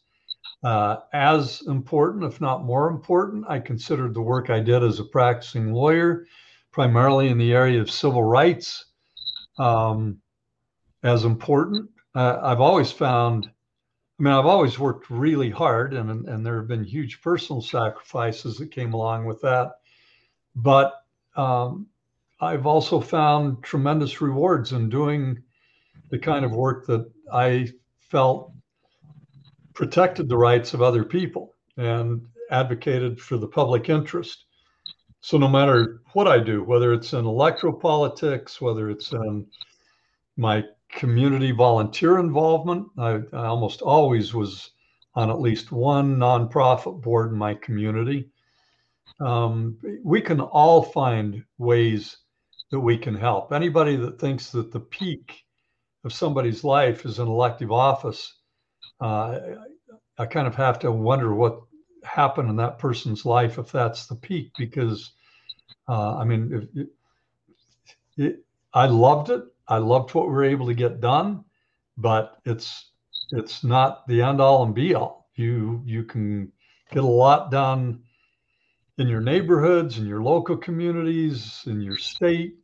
uh, 0.64 0.98
as 1.12 1.64
important, 1.68 2.24
if 2.24 2.40
not 2.40 2.64
more 2.64 2.90
important. 2.90 3.46
I 3.48 3.60
considered 3.60 4.14
the 4.14 4.22
work 4.22 4.50
I 4.50 4.60
did 4.60 4.84
as 4.84 5.00
a 5.00 5.06
practicing 5.06 5.74
lawyer, 5.74 6.28
primarily 6.72 7.30
in 7.30 7.38
the 7.38 7.54
area 7.54 7.82
of 7.82 7.90
civil 7.90 8.24
rights, 8.24 8.86
um, 9.58 10.20
as 11.04 11.26
important. 11.26 11.90
Uh, 12.14 12.40
I've 12.42 12.62
always 12.62 12.92
found, 12.92 13.50
I 14.20 14.24
mean, 14.24 14.34
I've 14.34 14.46
always 14.46 14.78
worked 14.78 15.10
really 15.10 15.50
hard, 15.50 15.94
and, 15.94 16.28
and 16.28 16.46
there 16.46 16.58
have 16.58 16.68
been 16.68 16.84
huge 16.84 17.22
personal 17.22 17.62
sacrifices 17.62 18.58
that 18.58 18.72
came 18.72 18.94
along 18.94 19.26
with 19.26 19.42
that. 19.42 19.72
But 20.56 20.94
um, 21.36 21.88
I've 22.42 22.66
also 22.66 23.00
found 23.00 23.64
tremendous 23.64 24.22
rewards 24.22 24.72
in 24.72 24.90
doing 24.90 25.42
the 26.12 26.20
kind 26.20 26.46
of 26.46 26.52
work 26.52 26.86
that 26.88 27.10
I 27.32 27.70
felt 28.00 28.52
protected 29.74 30.30
the 30.30 30.38
rights 30.38 30.74
of 30.74 30.82
other 30.82 31.04
people 31.04 31.54
and 31.78 32.22
advocated 32.52 33.20
for 33.20 33.38
the 33.38 33.48
public 33.48 33.90
interest. 33.90 34.46
So 35.22 35.38
no 35.38 35.48
matter 35.48 36.02
what 36.14 36.28
I 36.28 36.40
do, 36.40 36.64
whether 36.64 36.94
it's 36.94 37.14
in 37.14 37.26
electoral 37.26 37.74
politics, 37.74 38.62
whether 38.62 38.90
it's 38.90 39.12
in 39.12 39.48
my 40.38 40.64
community 40.90 41.52
volunteer 41.52 42.20
involvement, 42.20 42.88
I, 42.98 43.22
I 43.34 43.48
almost 43.48 43.82
always 43.82 44.34
was 44.34 44.72
on 45.16 45.30
at 45.30 45.40
least 45.40 45.72
one 45.72 46.18
nonprofit 46.18 47.02
board 47.02 47.32
in 47.32 47.38
my 47.38 47.56
community. 47.56 48.30
Um, 49.20 49.78
we 50.04 50.22
can 50.22 50.42
all 50.42 50.82
find 50.82 51.44
ways 51.58 52.18
that 52.72 52.80
we 52.80 52.98
can 52.98 53.16
help. 53.16 53.54
Anybody 53.54 53.96
that 53.96 54.20
thinks 54.20 54.52
that 54.52 54.72
the 54.72 54.80
peak 54.80 55.44
of 56.04 56.14
somebody's 56.14 56.64
life 56.64 57.06
is 57.06 57.20
an 57.20 57.28
elective 57.28 57.72
office, 57.72 58.34
uh, 59.00 59.40
I 60.18 60.26
kind 60.26 60.48
of 60.48 60.56
have 60.56 60.80
to 60.80 60.92
wonder 60.92 61.34
what 61.34 61.62
happened 62.04 62.50
in 62.50 62.56
that 62.58 62.78
person's 62.78 63.26
life 63.26 63.58
if 63.58 63.72
that's 63.72 64.08
the 64.08 64.16
peak. 64.16 64.52
Because, 64.58 65.12
uh, 65.88 66.18
I 66.18 66.24
mean, 66.24 66.70
it, 66.76 66.88
it, 68.18 68.46
I 68.74 68.88
loved 68.88 69.30
it. 69.30 69.44
I 69.68 69.78
loved 69.78 70.14
what 70.14 70.28
we 70.28 70.34
were 70.34 70.44
able 70.44 70.68
to 70.68 70.74
get 70.74 71.00
done, 71.02 71.44
but 71.98 72.38
it's 72.46 72.92
it's 73.32 73.64
not 73.64 74.08
the 74.08 74.22
end 74.22 74.40
all 74.40 74.64
and 74.64 74.76
be 74.76 74.94
all. 74.94 75.30
You 75.36 75.82
you 75.86 76.04
can 76.04 76.52
get 76.92 77.04
a 77.04 77.08
lot 77.08 77.52
done 77.52 78.04
in 78.98 79.08
your 79.08 79.22
neighborhoods, 79.22 79.98
in 79.98 80.06
your 80.06 80.24
local 80.24 80.58
communities, 80.58 81.64
in 81.66 81.82
your 81.82 81.98
state, 81.98 82.56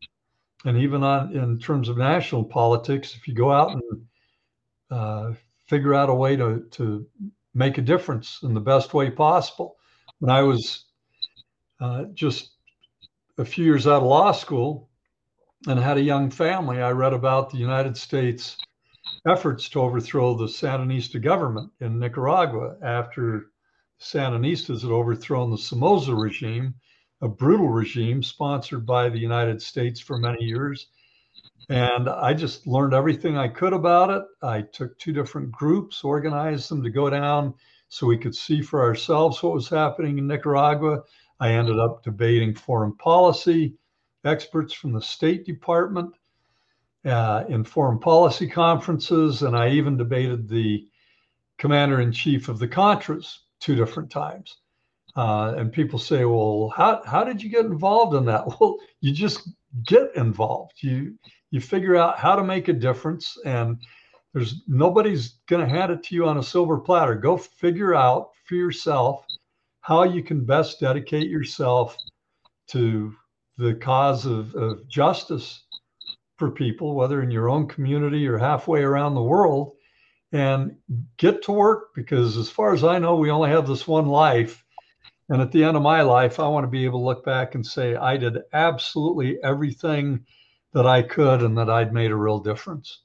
and 0.66 0.78
even 0.78 1.04
on 1.04 1.36
in 1.36 1.60
terms 1.60 1.90
of 1.90 1.98
national 1.98 2.44
politics, 2.44 3.16
if 3.16 3.28
you 3.28 3.34
go 3.34 3.52
out 3.52 3.72
and 3.72 4.06
uh, 4.90 5.32
figure 5.68 5.94
out 5.94 6.10
a 6.10 6.14
way 6.14 6.36
to 6.36 6.66
to 6.72 7.06
make 7.54 7.78
a 7.78 7.82
difference 7.82 8.40
in 8.44 8.54
the 8.54 8.62
best 8.62 8.94
way 8.94 9.10
possible. 9.10 9.78
When 10.20 10.30
I 10.30 10.42
was 10.42 10.86
uh, 11.80 12.06
just 12.14 12.52
a 13.38 13.46
few 13.46 13.66
years 13.66 13.88
out 13.88 14.02
of 14.02 14.08
law 14.08 14.32
school 14.32 14.90
and 15.68 15.80
had 15.80 15.98
a 15.98 16.02
young 16.02 16.30
family, 16.30 16.82
I 16.82 16.92
read 16.92 17.14
about 17.14 17.50
the 17.50 17.58
United 17.58 17.98
States 17.98 18.58
efforts 19.28 19.70
to 19.70 19.82
overthrow 19.82 20.36
the 20.36 20.46
Sandinista 20.46 21.22
government 21.22 21.72
in 21.80 22.00
Nicaragua 22.00 22.78
after 22.82 23.51
Sandinistas 24.02 24.82
had 24.82 24.92
overthrown 24.92 25.52
the 25.52 25.58
Somoza 25.58 26.16
regime 26.16 26.74
a 27.22 27.28
brutal 27.28 27.70
regime 27.70 28.24
sponsored 28.24 28.84
by 28.84 29.10
the 29.10 29.20
United 29.20 29.62
States 29.62 30.00
for 30.00 30.18
many 30.18 30.44
years. 30.44 30.88
And 31.70 32.10
I 32.10 32.34
just 32.34 32.66
learned 32.66 32.96
everything 32.96 33.38
I 33.38 33.48
could 33.48 33.74
about 33.74 34.10
it. 34.10 34.24
I 34.42 34.64
took 34.64 34.98
two 34.98 35.14
different 35.14 35.52
groups, 35.52 36.04
organized 36.04 36.70
them 36.70 36.82
to 36.82 36.90
go 36.90 37.10
down 37.12 37.54
so 37.90 38.08
we 38.08 38.18
could 38.18 38.36
see 38.36 38.62
for 38.62 38.82
ourselves 38.82 39.42
what 39.44 39.54
was 39.54 39.70
happening 39.70 40.18
in 40.18 40.26
Nicaragua. 40.26 41.04
I 41.40 41.52
ended 41.52 41.78
up 41.78 42.04
debating 42.04 42.56
foreign 42.56 42.96
policy, 42.96 43.76
experts 44.26 44.74
from 44.74 44.94
the 44.94 45.02
State 45.02 45.46
Department 45.46 46.16
uh, 47.06 47.44
in 47.48 47.64
foreign 47.64 48.00
policy 48.00 48.48
conferences, 48.48 49.44
and 49.44 49.56
I 49.56 49.70
even 49.70 49.98
debated 49.98 50.50
the 50.50 50.88
commander 51.60 52.02
in 52.02 52.12
chief 52.12 52.50
of 52.50 52.58
the 52.58 52.68
Contras 52.68 53.38
two 53.62 53.76
different 53.76 54.10
times. 54.10 54.58
Uh, 55.16 55.54
and 55.58 55.72
people 55.72 56.00
say, 56.00 56.26
well, 56.26 56.74
how, 56.76 57.02
how 57.06 57.24
did 57.24 57.42
you 57.42 57.50
get 57.50 57.66
involved 57.66 58.16
in 58.16 58.26
that? 58.26 58.46
Well, 58.60 58.78
you 59.00 59.14
just 59.14 59.50
get 59.86 60.16
involved. 60.16 60.74
You, 60.78 61.16
you 61.52 61.62
figure 61.62 61.96
out 61.96 62.20
how 62.20 62.36
to 62.36 62.44
make 62.44 62.68
a 62.68 62.74
difference 62.74 63.38
and 63.46 63.78
there's 64.34 64.62
nobody's 64.68 65.40
going 65.48 65.62
to 65.66 65.70
hand 65.70 65.92
it 65.92 66.04
to 66.04 66.16
you 66.16 66.26
on 66.26 66.38
a 66.38 66.44
silver 66.44 66.78
platter. 66.78 67.16
Go 67.16 67.38
figure 67.38 67.94
out 67.94 68.30
for 68.46 68.56
yourself 68.56 69.26
how 69.82 70.04
you 70.04 70.24
can 70.24 70.46
best 70.46 70.80
dedicate 70.80 71.30
yourself 71.30 71.98
to 72.68 73.14
the 73.58 73.76
cause 73.76 74.26
of, 74.26 74.56
of 74.56 74.88
justice 74.88 75.64
for 76.38 76.50
people, 76.50 76.96
whether 76.96 77.22
in 77.22 77.30
your 77.30 77.50
own 77.50 77.68
community 77.68 78.26
or 78.28 78.38
halfway 78.38 78.82
around 78.82 79.16
the 79.16 79.22
world, 79.22 79.74
and 80.32 80.78
get 81.18 81.44
to 81.44 81.52
work 81.52 81.94
because, 81.96 82.38
as 82.38 82.50
far 82.50 82.74
as 82.74 82.84
I 82.84 83.00
know, 83.00 83.16
we 83.16 83.32
only 83.32 83.50
have 83.50 83.68
this 83.68 83.88
one 83.88 84.08
life 84.08 84.64
And 85.32 85.42
at 85.42 85.54
the 85.54 85.64
end 85.64 85.78
of 85.78 85.84
my 85.84 86.02
life, 86.02 86.42
I 86.42 86.48
want 86.50 86.66
to 86.66 86.70
be 86.70 86.84
able 86.84 87.00
to 87.00 87.06
look 87.06 87.24
back 87.24 87.56
and 87.56 87.66
say 87.66 87.96
I 87.96 88.18
did 88.18 88.38
absolutely 88.52 89.42
everything 89.42 90.26
that 90.74 90.86
I 90.86 91.04
could 91.04 91.42
and 91.42 91.58
that 91.58 91.70
I'd 91.70 91.94
made 91.94 92.12
a 92.12 92.16
real 92.18 92.40
difference. 92.40 93.00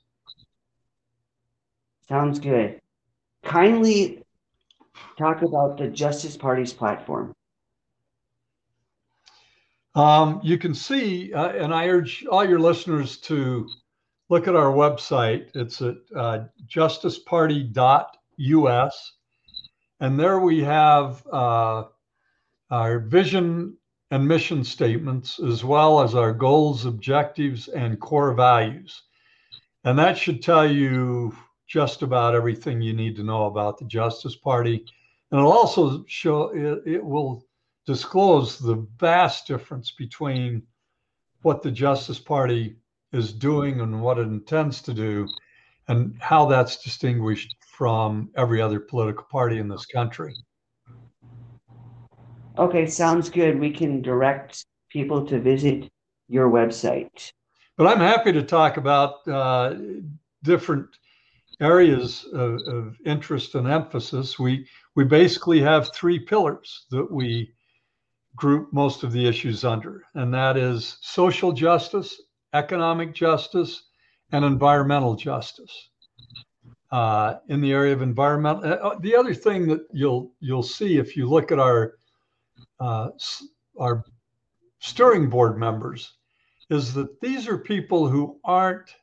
Sounds 2.08 2.40
good. 2.40 2.80
Kindly 3.44 4.24
talk 5.16 5.42
about 5.42 5.78
the 5.78 5.88
Justice 5.88 6.36
Party's 6.36 6.72
platform. 6.72 7.32
Um, 9.94 10.40
you 10.42 10.58
can 10.58 10.74
see, 10.74 11.32
uh, 11.32 11.48
and 11.50 11.72
I 11.72 11.88
urge 11.88 12.26
all 12.26 12.44
your 12.44 12.58
listeners 12.58 13.18
to 13.18 13.68
look 14.28 14.48
at 14.48 14.56
our 14.56 14.72
website. 14.72 15.50
It's 15.54 15.80
at 15.82 15.96
uh, 16.14 16.40
justiceparty.us. 16.66 19.12
And 20.00 20.20
there 20.20 20.40
we 20.40 20.62
have 20.62 21.26
uh, 21.32 21.84
our 22.70 22.98
vision 22.98 23.78
and 24.10 24.28
mission 24.28 24.62
statements, 24.62 25.40
as 25.40 25.64
well 25.64 26.00
as 26.00 26.14
our 26.14 26.32
goals, 26.32 26.86
objectives, 26.86 27.66
and 27.68 27.98
core 27.98 28.34
values. 28.34 29.02
And 29.84 29.98
that 29.98 30.18
should 30.18 30.42
tell 30.42 30.70
you 30.70 31.34
just 31.66 32.02
about 32.02 32.34
everything 32.34 32.80
you 32.80 32.92
need 32.92 33.16
to 33.16 33.24
know 33.24 33.46
about 33.46 33.78
the 33.78 33.86
Justice 33.86 34.36
Party. 34.36 34.84
And 35.30 35.40
it'll 35.40 35.52
also 35.52 36.04
show, 36.06 36.50
it, 36.54 36.82
it 36.86 37.04
will 37.04 37.46
disclose 37.86 38.58
the 38.58 38.86
vast 38.98 39.46
difference 39.46 39.92
between 39.92 40.62
what 41.42 41.62
the 41.62 41.70
Justice 41.70 42.18
Party 42.18 42.76
is 43.12 43.32
doing 43.32 43.80
and 43.80 44.00
what 44.02 44.18
it 44.18 44.28
intends 44.28 44.82
to 44.82 44.94
do, 44.94 45.28
and 45.88 46.16
how 46.20 46.46
that's 46.46 46.82
distinguished 46.82 47.54
from 47.76 48.30
every 48.36 48.60
other 48.60 48.80
political 48.80 49.24
party 49.30 49.58
in 49.58 49.68
this 49.68 49.86
country. 49.86 50.34
Okay, 52.58 52.86
sounds 52.86 53.28
good. 53.28 53.60
We 53.60 53.70
can 53.70 54.00
direct 54.00 54.64
people 54.90 55.26
to 55.26 55.38
visit 55.38 55.90
your 56.28 56.50
website. 56.50 57.30
But 57.76 57.86
I'm 57.86 58.00
happy 58.00 58.32
to 58.32 58.42
talk 58.42 58.78
about 58.78 59.26
uh, 59.28 59.74
different 60.42 60.88
areas 61.60 62.26
of, 62.32 62.60
of, 62.66 62.96
interest 63.04 63.54
and 63.54 63.66
emphasis. 63.66 64.38
We 64.38 64.66
we 64.94 65.04
basically 65.04 65.60
have 65.60 65.92
three 65.94 66.18
pillars 66.18 66.86
that 66.90 67.10
we 67.10 67.52
group 68.34 68.72
most 68.72 69.02
of 69.02 69.12
the 69.12 69.26
issues 69.26 69.64
under, 69.64 70.02
and 70.14 70.32
that 70.32 70.56
is 70.56 70.98
social 71.02 71.52
justice, 71.52 72.20
economic 72.52 73.14
justice, 73.14 73.82
and 74.32 74.44
environmental 74.44 75.14
justice. 75.14 75.90
Uh, 76.92 77.34
in 77.48 77.60
the 77.60 77.72
area 77.72 77.92
of 77.92 78.00
environmental, 78.00 78.64
uh, 78.64 78.96
the 79.00 79.14
other 79.14 79.34
thing 79.34 79.66
that 79.66 79.80
you'll 79.92 80.32
you'll 80.40 80.62
see 80.62 80.98
if 80.98 81.16
you 81.16 81.28
look 81.28 81.50
at 81.50 81.58
our 81.58 81.94
uh, 82.78 83.08
our 83.78 84.04
steering 84.78 85.28
board 85.28 85.58
members 85.58 86.14
is 86.70 86.94
that 86.94 87.20
these 87.20 87.48
are 87.48 87.58
people 87.58 88.08
who 88.08 88.38
aren't 88.44 88.94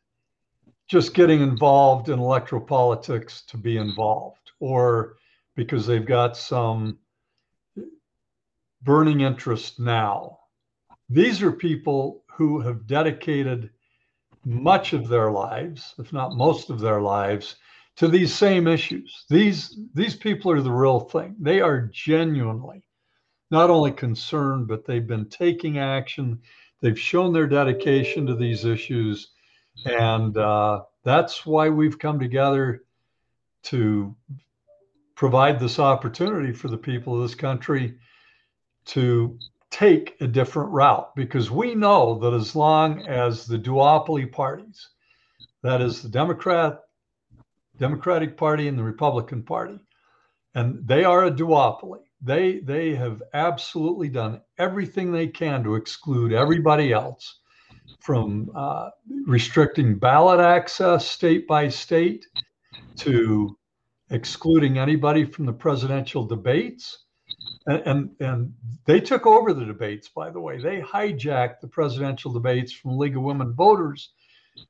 just 0.88 1.14
getting 1.14 1.42
involved 1.42 2.10
in 2.10 2.20
electoral 2.20 2.62
politics 2.62 3.44
to 3.48 3.58
be 3.58 3.78
involved 3.78 4.52
or 4.60 5.16
because 5.56 5.86
they've 5.86 6.06
got 6.06 6.38
some 6.38 6.98
burning 8.84 9.22
interest 9.22 9.80
now. 9.80 10.40
These 11.10 11.42
are 11.42 11.52
people 11.52 12.23
who 12.36 12.60
have 12.60 12.88
dedicated 12.88 13.70
much 14.46 14.94
of 14.94 15.08
their 15.08 15.32
lives, 15.32 15.96
if 16.00 16.12
not 16.12 16.36
most 16.36 16.70
of 16.70 16.80
their 16.80 17.02
lives, 17.02 17.56
to 17.96 18.08
these 18.08 18.34
same 18.34 18.68
issues. 18.68 19.26
These 19.30 19.80
these 19.94 20.16
people 20.16 20.52
are 20.52 20.62
the 20.62 20.72
real 20.72 21.00
thing. 21.00 21.36
They 21.40 21.62
are 21.62 21.90
genuinely 21.94 22.84
not 23.52 23.70
only 23.70 23.92
concerned, 23.92 24.68
but 24.68 24.84
they've 24.84 25.06
been 25.06 25.30
taking 25.30 25.78
action. 25.78 26.42
They've 26.82 27.00
shown 27.00 27.32
their 27.34 27.48
dedication 27.48 28.26
to 28.26 28.36
these 28.36 28.66
issues, 28.66 29.30
and 29.86 30.36
uh, 30.36 30.82
that's 31.04 31.46
why 31.46 31.70
we've 31.70 32.00
come 32.00 32.20
together 32.20 32.84
to 33.64 34.16
provide 35.16 35.60
this 35.60 35.80
opportunity 35.80 36.52
for 36.52 36.68
the 36.68 36.78
people 36.78 37.16
of 37.16 37.22
this 37.22 37.36
country 37.36 37.96
to 38.86 39.38
take 39.74 40.16
a 40.22 40.28
different 40.28 40.70
route 40.72 41.16
because 41.16 41.50
we 41.50 41.74
know 41.74 42.20
that 42.20 42.32
as 42.32 42.56
long 42.56 43.02
as 43.08 43.48
the 43.48 43.58
duopoly 43.58 44.32
parties, 44.32 44.90
that 45.64 45.82
is 45.82 46.04
the 46.04 46.10
Democrat, 46.10 46.80
Democratic 47.80 48.38
Party 48.38 48.68
and 48.68 48.78
the 48.78 48.84
Republican 48.84 49.42
Party, 49.42 49.80
and 50.54 50.88
they 50.88 51.04
are 51.04 51.26
a 51.26 51.32
duopoly. 51.32 52.02
They 52.22 52.60
they 52.60 52.94
have 52.94 53.24
absolutely 53.34 54.10
done 54.10 54.42
everything 54.60 55.12
they 55.12 55.28
can 55.28 55.64
to 55.64 55.74
exclude 55.74 56.34
everybody 56.34 56.94
else 56.94 57.40
from 58.00 58.52
uh, 58.56 58.92
restricting 59.26 59.98
ballot 59.98 60.40
access 60.40 61.10
state 61.10 61.48
by 61.48 61.68
state 61.68 62.28
to 62.98 63.58
excluding 64.12 64.78
anybody 64.78 65.26
from 65.26 65.48
the 65.48 65.54
presidential 65.54 66.24
debates 66.28 67.06
and, 67.68 68.10
and, 68.20 68.54
they 68.86 69.00
took 69.00 69.26
over 69.26 69.54
the 69.54 69.64
debates, 69.64 70.10
by 70.10 70.30
the 70.30 70.40
way. 70.40 70.62
They 70.62 70.82
hijacked 70.82 71.62
the 71.62 71.68
presidential 71.68 72.34
debates 72.34 72.74
from 72.74 72.98
League 72.98 73.16
of 73.16 73.24
Women 73.24 73.54
Voters 73.54 74.12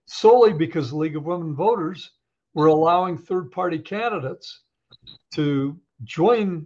solely 0.05 0.53
because 0.53 0.93
League 0.93 1.15
of 1.15 1.25
Women 1.25 1.55
Voters 1.55 2.11
were 2.53 2.67
allowing 2.67 3.17
third 3.17 3.51
party 3.51 3.79
candidates 3.79 4.61
to 5.33 5.79
join 6.03 6.65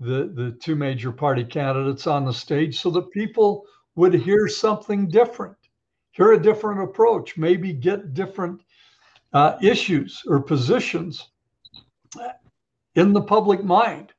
the, 0.00 0.30
the 0.34 0.56
two 0.62 0.76
major 0.76 1.12
party 1.12 1.44
candidates 1.44 2.06
on 2.06 2.24
the 2.24 2.32
stage 2.32 2.80
so 2.80 2.90
that 2.90 3.10
people 3.10 3.64
would 3.94 4.14
hear 4.14 4.48
something 4.48 5.08
different, 5.08 5.56
hear 6.10 6.32
a 6.32 6.42
different 6.42 6.82
approach, 6.82 7.36
maybe 7.36 7.72
get 7.72 8.14
different 8.14 8.60
uh, 9.32 9.56
issues 9.62 10.22
or 10.26 10.40
positions 10.40 11.30
in 12.94 13.12
the 13.12 13.22
public 13.22 13.64
mind 13.64 14.12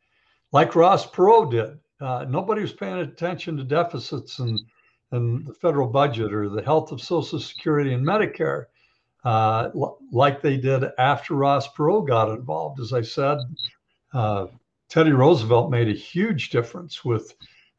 like 0.54 0.76
Ross 0.76 1.06
Perot 1.10 1.52
did. 1.52 1.80
Uh, 2.00 2.26
nobody 2.30 2.62
was 2.62 2.72
paying 2.72 3.00
attention 3.00 3.58
to 3.58 3.64
deficits 3.64 4.40
and, 4.40 4.60
and 5.12 5.46
the 5.46 5.54
federal 5.54 5.88
budget 5.88 6.34
or 6.34 6.48
the 6.48 6.62
health 6.62 6.92
of 6.92 7.02
Social 7.02 7.40
Security 7.40 7.94
and 7.94 8.06
Medicare 8.06 8.66
uh, 9.26 9.70
l- 9.76 9.98
like 10.12 10.42
they 10.42 10.58
did 10.58 10.84
after 10.98 11.34
Ross 11.34 11.68
Perot 11.74 12.08
got 12.08 12.30
involved. 12.30 12.80
As 12.80 12.94
I 12.94 13.02
said, 13.02 13.40
uh, 14.14 14.48
Teddy 14.90 15.12
Roosevelt 15.12 15.72
made 15.72 15.88
a 15.90 15.94
huge 15.94 16.50
difference 16.50 17.04
with 17.04 17.34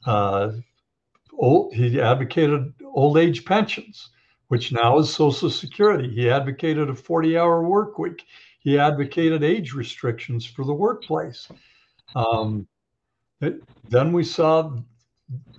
uh, 0.06 0.52
old, 1.38 1.72
he 1.74 2.00
advocated 2.00 2.74
old 2.92 3.18
age 3.18 3.44
pensions, 3.44 4.10
which 4.48 4.72
now 4.72 4.98
is 4.98 5.14
Social 5.14 5.50
Security. 5.50 6.08
He 6.12 6.30
advocated 6.30 6.90
a 6.90 6.94
40 6.94 7.38
hour 7.38 7.62
work 7.62 7.98
week. 7.98 8.24
He 8.58 8.78
advocated 8.78 9.44
age 9.44 9.74
restrictions 9.74 10.46
for 10.46 10.64
the 10.64 10.74
workplace. 10.74 11.48
Um, 12.14 12.66
it, 13.40 13.62
then 13.88 14.12
we 14.12 14.24
saw 14.24 14.76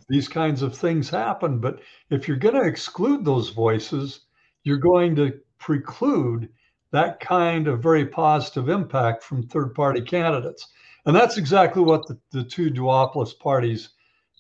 these 0.08 0.28
kinds 0.28 0.62
of 0.62 0.78
things 0.78 1.10
happen. 1.10 1.60
But 1.60 1.80
if 2.10 2.28
you're 2.28 2.38
going 2.38 2.56
to 2.56 2.68
exclude 2.68 3.26
those 3.26 3.50
voices, 3.50 4.22
you're 4.64 4.78
going 4.78 5.16
to 5.16 5.40
preclude 5.60 6.50
that 6.92 7.20
kind 7.20 7.68
of 7.68 7.84
very 7.84 8.06
positive 8.06 8.70
impact 8.70 9.24
from 9.24 9.44
third 9.44 9.74
party 9.74 10.02
candidates. 10.02 10.68
And 11.06 11.16
that's 11.16 11.38
exactly 11.38 11.82
what 11.82 12.08
the, 12.08 12.18
the 12.32 12.44
two 12.44 12.70
duopolis 12.70 13.38
parties 13.38 13.90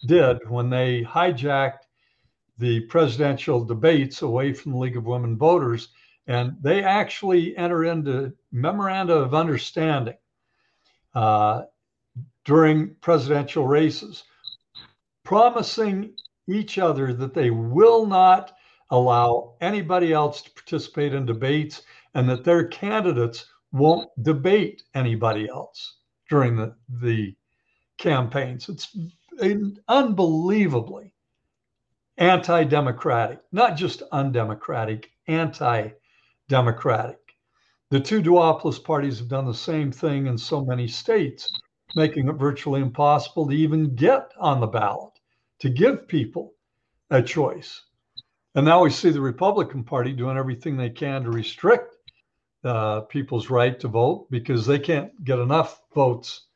did 0.07 0.37
when 0.49 0.69
they 0.69 1.03
hijacked 1.03 1.79
the 2.57 2.81
presidential 2.81 3.63
debates 3.63 4.21
away 4.21 4.53
from 4.53 4.71
the 4.71 4.77
League 4.77 4.97
of 4.97 5.05
Women 5.05 5.37
Voters. 5.37 5.89
And 6.27 6.55
they 6.61 6.83
actually 6.83 7.55
enter 7.57 7.83
into 7.83 8.33
memoranda 8.51 9.15
of 9.15 9.35
understanding 9.35 10.17
uh, 11.13 11.63
during 12.45 12.95
presidential 13.01 13.67
races, 13.67 14.23
promising 15.23 16.13
each 16.47 16.77
other 16.77 17.13
that 17.13 17.33
they 17.33 17.49
will 17.49 18.05
not 18.05 18.53
allow 18.91 19.55
anybody 19.61 20.13
else 20.13 20.43
to 20.43 20.51
participate 20.51 21.13
in 21.13 21.25
debates 21.25 21.81
and 22.13 22.29
that 22.29 22.43
their 22.43 22.67
candidates 22.67 23.45
won't 23.71 24.09
debate 24.23 24.83
anybody 24.93 25.49
else 25.49 25.97
during 26.29 26.55
the, 26.55 26.75
the 27.01 27.35
campaigns. 27.97 28.69
It's 28.69 28.95
unbelievably 29.87 31.13
anti 32.17 32.63
democratic, 32.63 33.39
not 33.51 33.75
just 33.75 34.03
undemocratic, 34.11 35.11
anti 35.27 35.89
democratic. 36.47 37.19
The 37.89 37.99
two 37.99 38.21
duopolis 38.21 38.83
parties 38.83 39.19
have 39.19 39.27
done 39.27 39.45
the 39.45 39.53
same 39.53 39.91
thing 39.91 40.27
in 40.27 40.37
so 40.37 40.63
many 40.63 40.87
states 40.87 41.51
making 41.95 42.27
it 42.27 42.33
virtually 42.33 42.81
impossible 42.81 43.47
to 43.47 43.55
even 43.55 43.95
get 43.95 44.31
on 44.37 44.59
the 44.59 44.67
ballot 44.67 45.13
to 45.59 45.69
give 45.69 46.07
people 46.07 46.53
a 47.09 47.21
choice. 47.21 47.81
And 48.55 48.65
now 48.65 48.83
we 48.83 48.89
see 48.89 49.09
the 49.09 49.21
Republican 49.21 49.83
Party 49.83 50.13
doing 50.13 50.37
everything 50.37 50.77
they 50.77 50.89
can 50.89 51.23
to 51.23 51.31
restrict 51.31 51.95
uh, 52.63 53.01
people's 53.01 53.49
right 53.49 53.79
to 53.79 53.87
vote 53.87 54.27
because 54.29 54.65
they 54.65 54.79
can't 54.79 55.11
get 55.23 55.39
enough 55.39 55.81
votes 55.93 56.47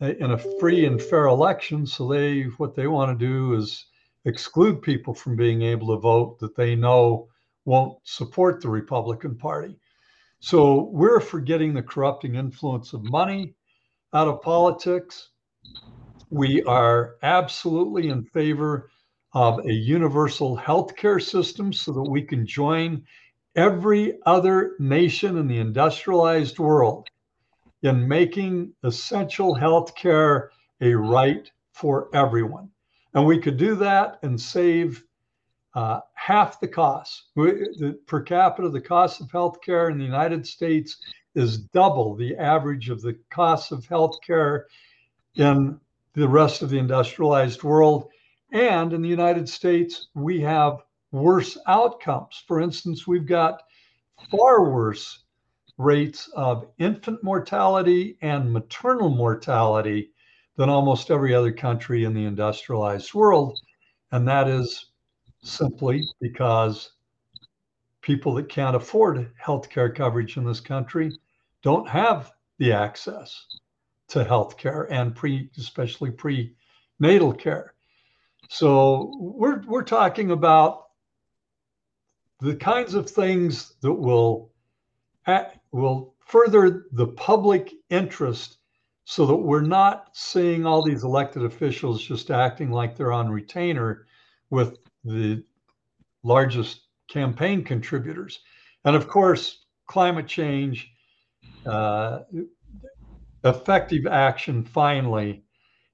in 0.00 0.30
a 0.30 0.38
free 0.38 0.86
and 0.86 1.00
fair 1.00 1.26
election. 1.26 1.86
So 1.86 2.08
they 2.08 2.42
what 2.58 2.74
they 2.74 2.86
want 2.86 3.18
to 3.18 3.26
do 3.26 3.54
is 3.54 3.86
exclude 4.24 4.82
people 4.82 5.14
from 5.14 5.36
being 5.36 5.62
able 5.62 5.88
to 5.88 6.00
vote 6.00 6.38
that 6.38 6.56
they 6.56 6.74
know 6.74 7.28
won't 7.64 7.98
support 8.04 8.60
the 8.60 8.68
Republican 8.68 9.36
Party. 9.36 9.76
So 10.40 10.84
we're 10.92 11.20
forgetting 11.20 11.74
the 11.74 11.82
corrupting 11.82 12.34
influence 12.36 12.92
of 12.92 13.10
money 13.10 13.54
out 14.12 14.28
of 14.28 14.42
politics. 14.42 15.30
We 16.30 16.62
are 16.64 17.16
absolutely 17.22 18.08
in 18.08 18.24
favor 18.24 18.90
of 19.32 19.60
a 19.60 19.72
universal 19.72 20.56
health 20.56 20.96
care 20.96 21.20
system 21.20 21.72
so 21.72 21.92
that 21.92 22.10
we 22.10 22.22
can 22.22 22.46
join 22.46 23.04
every 23.56 24.18
other 24.26 24.76
nation 24.78 25.38
in 25.38 25.46
the 25.46 25.58
industrialized 25.58 26.58
world 26.58 27.08
in 27.82 28.06
making 28.06 28.72
essential 28.84 29.54
health 29.54 29.94
care 29.94 30.50
a 30.80 30.94
right 30.94 31.50
for 31.72 32.08
everyone. 32.14 32.68
And 33.14 33.24
we 33.24 33.38
could 33.38 33.56
do 33.56 33.74
that 33.76 34.18
and 34.22 34.40
save 34.40 35.04
uh, 35.74 36.00
half 36.14 36.60
the 36.60 36.68
cost. 36.68 37.30
The, 37.36 37.98
per 38.06 38.22
capita, 38.22 38.68
the 38.68 38.80
cost 38.80 39.20
of 39.20 39.30
health 39.30 39.60
care 39.64 39.88
in 39.88 39.98
the 39.98 40.04
United 40.04 40.46
States 40.46 40.96
is 41.34 41.58
double 41.58 42.14
the 42.14 42.36
average 42.36 42.90
of 42.90 43.00
the 43.02 43.16
cost 43.30 43.72
of 43.72 43.86
health 43.86 44.18
care 44.26 44.66
in 45.36 45.78
the 46.14 46.28
rest 46.28 46.62
of 46.62 46.70
the 46.70 46.78
industrialized 46.78 47.62
world. 47.62 48.08
And 48.52 48.92
in 48.92 49.02
the 49.02 49.08
United 49.08 49.48
States, 49.48 50.08
we 50.14 50.40
have 50.40 50.82
worse 51.12 51.56
outcomes. 51.66 52.42
For 52.46 52.60
instance, 52.60 53.06
we've 53.06 53.26
got 53.26 53.62
far 54.30 54.70
worse 54.70 55.24
rates 55.78 56.28
of 56.34 56.68
infant 56.78 57.22
mortality 57.22 58.18
and 58.20 58.52
maternal 58.52 59.08
mortality 59.08 60.10
than 60.56 60.68
almost 60.68 61.10
every 61.10 61.34
other 61.34 61.52
country 61.52 62.04
in 62.04 62.12
the 62.12 62.24
industrialized 62.24 63.14
world. 63.14 63.58
And 64.12 64.28
that 64.28 64.46
is 64.46 64.90
simply 65.42 66.02
because 66.20 66.92
people 68.02 68.34
that 68.34 68.48
can't 68.48 68.76
afford 68.76 69.30
health 69.36 69.68
care 69.68 69.90
coverage 69.90 70.36
in 70.36 70.44
this 70.44 70.60
country 70.60 71.18
don't 71.62 71.88
have 71.88 72.32
the 72.58 72.72
access 72.72 73.46
to 74.08 74.24
health 74.24 74.56
care 74.56 74.92
and 74.92 75.14
pre 75.14 75.50
especially 75.56 76.10
prenatal 76.10 77.32
care. 77.32 77.74
So 78.48 79.12
we're 79.18 79.62
we're 79.62 79.82
talking 79.82 80.30
about 80.30 80.86
the 82.40 82.56
kinds 82.56 82.94
of 82.94 83.08
things 83.08 83.74
that 83.82 83.92
will 83.92 84.50
will 85.72 86.14
further 86.26 86.86
the 86.92 87.06
public 87.06 87.72
interest 87.90 88.58
so 89.04 89.26
that 89.26 89.36
we're 89.36 89.60
not 89.60 90.08
seeing 90.12 90.64
all 90.64 90.82
these 90.82 91.04
elected 91.04 91.44
officials 91.44 92.02
just 92.02 92.30
acting 92.30 92.70
like 92.70 92.96
they're 92.96 93.12
on 93.12 93.28
retainer 93.28 94.06
with 94.50 94.78
the 95.04 95.42
largest 96.22 96.82
campaign 97.10 97.64
contributors. 97.64 98.40
And 98.84 98.96
of 98.96 99.08
course, 99.08 99.58
climate 99.86 100.26
change, 100.26 100.90
uh, 101.66 102.20
effective 103.44 104.06
action 104.06 104.64
finally 104.64 105.44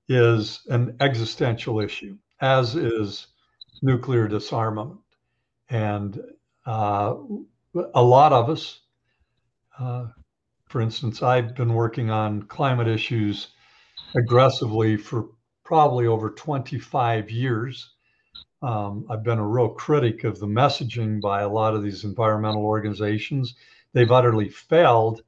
is 0.09 0.61
an 0.68 0.96
existential 1.00 1.81
issue, 1.81 2.16
as 2.40 2.76
is 2.76 3.26
nuclear 3.83 4.29
disarmament. 4.29 5.00
And 5.68 6.20
uh, 6.64 7.14
a 7.94 8.02
lot 8.02 8.33
of 8.33 8.48
us, 8.50 8.81
uh, 9.79 10.07
for 10.68 10.81
instance, 10.81 11.22
I've 11.22 11.55
been 11.55 11.74
working 11.74 12.11
on 12.11 12.42
climate 12.44 12.88
issues 12.88 13.48
aggressively 14.14 14.96
for 14.96 15.31
probably 15.64 16.07
over 16.07 16.31
25 16.31 17.31
years. 17.31 17.95
Um, 18.66 19.07
I've 19.09 19.22
been 19.22 19.38
a 19.38 19.46
real 19.46 19.68
critic 19.68 20.24
of 20.24 20.40
the 20.40 20.46
messaging 20.48 21.20
by 21.20 21.42
a 21.42 21.48
lot 21.48 21.76
of 21.76 21.85
these 21.85 22.02
environmental 22.02 22.64
organizations. 22.64 23.55
They've 23.92 24.11
utterly 24.11 24.48
failed 24.48 25.22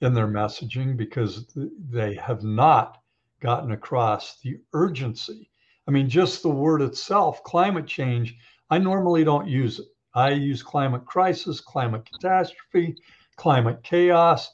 in 0.00 0.14
their 0.14 0.26
messaging 0.26 0.96
because 0.96 1.54
they 1.90 2.14
have 2.14 2.42
not 2.42 3.02
gotten 3.40 3.72
across 3.72 4.40
the 4.40 4.56
urgency. 4.72 5.50
I 5.86 5.90
mean, 5.90 6.08
just 6.08 6.42
the 6.42 6.48
word 6.48 6.80
itself, 6.80 7.44
climate 7.44 7.86
change, 7.86 8.34
I 8.70 8.78
normally 8.78 9.24
don't 9.24 9.46
use 9.46 9.78
it. 9.80 9.88
I 10.14 10.30
use 10.30 10.62
climate 10.62 11.04
crisis, 11.04 11.60
climate 11.60 12.08
catastrophe, 12.10 12.96
climate 13.36 13.82
chaos. 13.82 14.50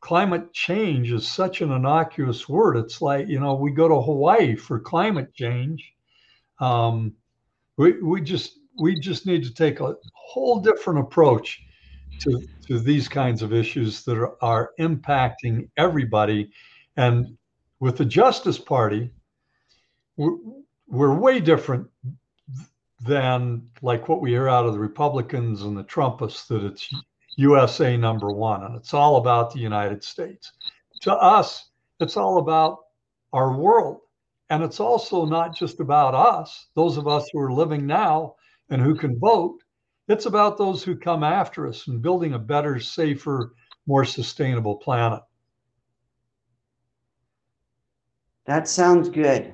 Climate 0.00 0.52
change 0.52 1.12
is 1.12 1.26
such 1.26 1.62
an 1.62 1.72
innocuous 1.72 2.46
word. 2.46 2.76
It's 2.76 3.00
like, 3.00 3.26
you 3.26 3.40
know, 3.40 3.54
we 3.54 3.70
go 3.70 3.88
to 3.88 4.02
Hawaii 4.02 4.54
for 4.54 4.78
climate 4.78 5.32
change. 5.32 5.94
Um, 6.60 7.14
we, 7.78 7.92
we 8.02 8.20
just 8.20 8.58
we 8.78 8.98
just 9.00 9.26
need 9.26 9.42
to 9.44 9.54
take 9.54 9.80
a 9.80 9.94
whole 10.12 10.60
different 10.60 11.00
approach 11.00 11.62
to, 12.20 12.46
to 12.66 12.78
these 12.78 13.08
kinds 13.08 13.42
of 13.42 13.52
issues 13.52 14.04
that 14.04 14.16
are, 14.16 14.36
are 14.42 14.72
impacting 14.78 15.68
everybody. 15.76 16.52
And 16.96 17.36
with 17.80 17.96
the 17.96 18.04
Justice 18.04 18.58
Party, 18.58 19.10
we're, 20.16 20.36
we're 20.86 21.14
way 21.14 21.40
different 21.40 21.88
than 23.06 23.68
like 23.82 24.08
what 24.08 24.20
we 24.20 24.30
hear 24.30 24.48
out 24.48 24.66
of 24.66 24.72
the 24.72 24.80
Republicans 24.80 25.62
and 25.62 25.76
the 25.76 25.84
Trumpists 25.84 26.46
that 26.48 26.64
it's 26.64 26.88
USA 27.36 27.96
number 27.96 28.32
one 28.32 28.64
and 28.64 28.74
it's 28.74 28.94
all 28.94 29.16
about 29.16 29.52
the 29.52 29.60
United 29.60 30.02
States. 30.02 30.52
To 31.02 31.12
us, 31.12 31.68
it's 32.00 32.16
all 32.16 32.38
about 32.38 32.78
our 33.32 33.56
world. 33.56 34.00
And 34.50 34.62
it's 34.62 34.80
also 34.80 35.24
not 35.26 35.54
just 35.54 35.80
about 35.80 36.14
us, 36.14 36.68
those 36.74 36.96
of 36.96 37.06
us 37.06 37.28
who 37.32 37.38
are 37.40 37.52
living 37.52 37.86
now 37.86 38.34
and 38.70 38.80
who 38.80 38.94
can 38.94 39.18
vote. 39.18 39.58
It's 40.08 40.26
about 40.26 40.56
those 40.56 40.82
who 40.82 40.96
come 40.96 41.22
after 41.22 41.66
us 41.66 41.86
and 41.86 42.00
building 42.00 42.32
a 42.32 42.38
better, 42.38 42.80
safer, 42.80 43.52
more 43.86 44.06
sustainable 44.06 44.76
planet. 44.76 45.20
That 48.46 48.66
sounds 48.66 49.10
good. 49.10 49.52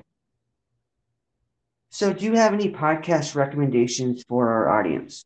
So, 1.89 2.13
do 2.13 2.23
you 2.25 2.33
have 2.33 2.53
any 2.53 2.71
podcast 2.71 3.35
recommendations 3.35 4.23
for 4.27 4.49
our 4.49 4.79
audience? 4.79 5.25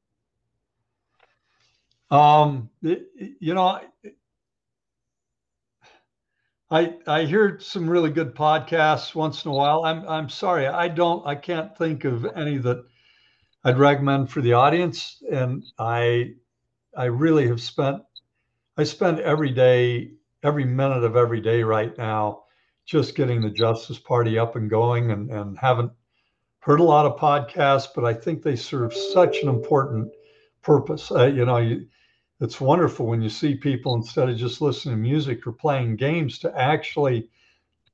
Um, 2.12 2.69
you 2.82 3.53
know, 3.53 3.79
I 6.71 6.95
I 7.08 7.25
hear 7.25 7.60
some 7.60 7.89
really 7.89 8.12
good 8.12 8.36
podcasts 8.36 9.15
once 9.15 9.43
in 9.43 9.51
a 9.51 9.53
while. 9.53 9.84
I'm 9.86 10.08
I'm 10.08 10.29
sorry, 10.29 10.67
I 10.67 10.88
don't 10.88 11.25
I 11.25 11.36
can't 11.36 11.75
think 11.77 12.05
of 12.05 12.25
any 12.25 12.58
that 12.60 12.86
I'd 13.63 13.79
recommend 13.79 14.29
for 14.29 14.41
the 14.41 14.53
audience. 14.53 15.21
And 15.32 15.63
I 15.79 16.36
I 16.95 17.05
really 17.05 17.47
have 17.47 17.62
spent 17.62 18.01
I 18.77 18.84
spend 18.84 19.19
every 19.19 19.51
day, 19.51 20.12
every 20.43 20.65
minute 20.65 21.03
of 21.03 21.15
every 21.15 21.41
day 21.41 21.63
right 21.63 21.97
now, 21.97 22.43
just 22.86 23.15
getting 23.15 23.41
the 23.41 23.49
Justice 23.49 23.99
Party 23.99 24.39
up 24.39 24.55
and 24.55 24.69
going 24.69 25.12
and, 25.12 25.29
and 25.32 25.58
haven't 25.58 25.91
heard 26.60 26.79
a 26.79 26.84
lot 26.84 27.05
of 27.05 27.19
podcasts, 27.19 27.88
but 27.93 28.05
I 28.05 28.13
think 28.13 28.41
they 28.41 28.55
serve 28.55 28.93
such 28.93 29.41
an 29.41 29.49
important 29.49 30.12
purpose. 30.62 31.12
Uh, 31.12 31.25
you 31.25 31.45
know, 31.45 31.58
you, 31.58 31.88
it's 32.41 32.62
wonderful 32.62 33.06
when 33.06 33.21
you 33.21 33.30
see 33.30 33.56
people 33.56 33.95
instead 33.95 34.30
of 34.30 34.38
just 34.38 34.62
listening 34.62 34.95
to 34.95 35.02
music 35.02 35.45
or 35.45 35.52
playing 35.52 35.97
games 35.97 36.39
to 36.39 36.58
actually 36.58 37.30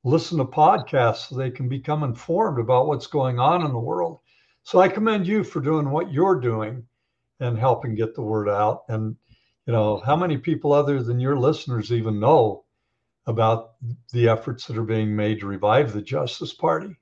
listen 0.04 0.38
to 0.38 0.44
podcasts 0.44 1.28
so 1.28 1.36
they 1.36 1.50
can 1.50 1.68
become 1.68 2.04
informed 2.04 2.60
about 2.60 2.86
what's 2.86 3.08
going 3.08 3.40
on 3.40 3.64
in 3.64 3.72
the 3.72 3.78
world. 3.78 4.20
So 4.62 4.80
I 4.80 4.88
commend 4.88 5.26
you 5.26 5.42
for 5.42 5.60
doing 5.60 5.90
what 5.90 6.12
you're 6.12 6.40
doing 6.40 6.86
and 7.40 7.58
helping 7.58 7.96
get 7.96 8.14
the 8.14 8.22
word 8.22 8.48
out. 8.48 8.84
And 8.88 9.16
you 9.66 9.72
know, 9.72 10.00
how 10.06 10.14
many 10.14 10.38
people 10.38 10.72
other 10.72 11.02
than 11.02 11.18
your 11.18 11.36
listeners 11.36 11.92
even 11.92 12.20
know 12.20 12.64
about 13.26 13.72
the 14.12 14.28
efforts 14.28 14.66
that 14.66 14.78
are 14.78 14.84
being 14.84 15.14
made 15.14 15.40
to 15.40 15.46
revive 15.46 15.92
the 15.92 16.02
Justice 16.02 16.54
Party? 16.54 16.96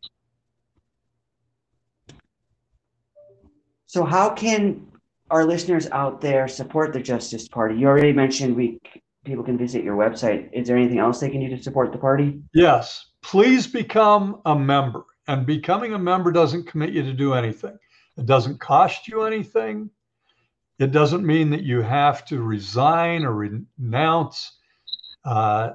So 3.87 4.03
how 4.03 4.31
can 4.31 4.94
our 5.35 5.45
listeners 5.45 5.89
out 5.91 6.21
there 6.21 6.47
support 6.47 6.93
the 6.93 7.01
Justice 7.01 7.49
Party? 7.49 7.75
You 7.75 7.89
already 7.89 8.13
mentioned 8.13 8.55
we 8.55 8.81
people 9.25 9.43
can 9.43 9.59
visit 9.59 9.83
your 9.83 9.97
website. 9.97 10.49
Is 10.53 10.69
there 10.69 10.77
anything 10.77 11.01
else 11.01 11.19
they 11.19 11.29
can 11.29 11.41
do 11.41 11.49
to 11.57 11.61
support 11.61 11.91
the 11.91 11.99
party? 11.99 12.41
Yes. 12.55 13.07
Please 13.21 13.67
become 13.67 14.41
a 14.47 14.57
member. 14.57 15.05
And 15.27 15.45
becoming 15.45 15.95
a 15.95 15.99
member 15.99 16.31
doesn't 16.31 16.69
commit 16.69 16.93
you 16.93 17.03
to 17.03 17.13
do 17.13 17.35
anything. 17.35 17.77
It 18.17 18.27
doesn't 18.27 18.61
cost 18.61 19.09
you 19.09 19.23
anything. 19.23 19.91
It 20.79 20.93
doesn't 20.93 21.27
mean 21.27 21.51
that 21.51 21.65
you 21.65 21.81
have 21.81 22.25
to 22.27 22.41
resign 22.41 23.25
or 23.25 23.33
renounce 23.33 24.53
uh, 25.25 25.71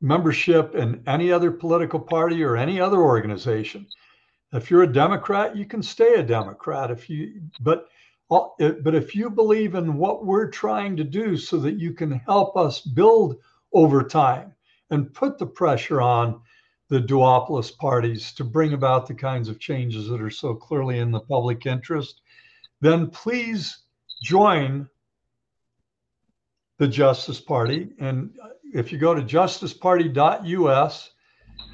membership 0.00 0.76
in 0.76 1.02
any 1.08 1.32
other 1.32 1.50
political 1.50 1.98
party 1.98 2.44
or 2.44 2.56
any 2.56 2.80
other 2.80 2.98
organization. 2.98 3.86
If 4.52 4.70
you're 4.70 4.82
a 4.82 4.92
Democrat, 4.92 5.56
you 5.56 5.64
can 5.64 5.82
stay 5.82 6.14
a 6.14 6.22
Democrat. 6.22 6.92
If 6.92 7.10
you, 7.10 7.40
but 7.60 7.86
but 8.30 8.94
if 8.94 9.14
you 9.14 9.28
believe 9.28 9.74
in 9.74 9.96
what 9.96 10.24
we're 10.24 10.48
trying 10.48 10.96
to 10.96 11.04
do 11.04 11.36
so 11.36 11.58
that 11.58 11.78
you 11.78 11.92
can 11.92 12.12
help 12.12 12.56
us 12.56 12.80
build 12.80 13.36
over 13.72 14.04
time 14.04 14.54
and 14.90 15.12
put 15.12 15.36
the 15.36 15.46
pressure 15.46 16.00
on 16.00 16.40
the 16.88 17.00
duopolis 17.00 17.76
parties 17.76 18.32
to 18.32 18.44
bring 18.44 18.72
about 18.72 19.06
the 19.06 19.14
kinds 19.14 19.48
of 19.48 19.58
changes 19.58 20.08
that 20.08 20.20
are 20.20 20.30
so 20.30 20.54
clearly 20.54 20.98
in 20.98 21.10
the 21.10 21.20
public 21.20 21.66
interest, 21.66 22.22
then 22.80 23.10
please 23.10 23.78
join 24.22 24.88
the 26.78 26.88
Justice 26.88 27.40
Party. 27.40 27.90
And 27.98 28.30
if 28.72 28.92
you 28.92 28.98
go 28.98 29.14
to 29.14 29.22
justiceparty.us, 29.22 31.10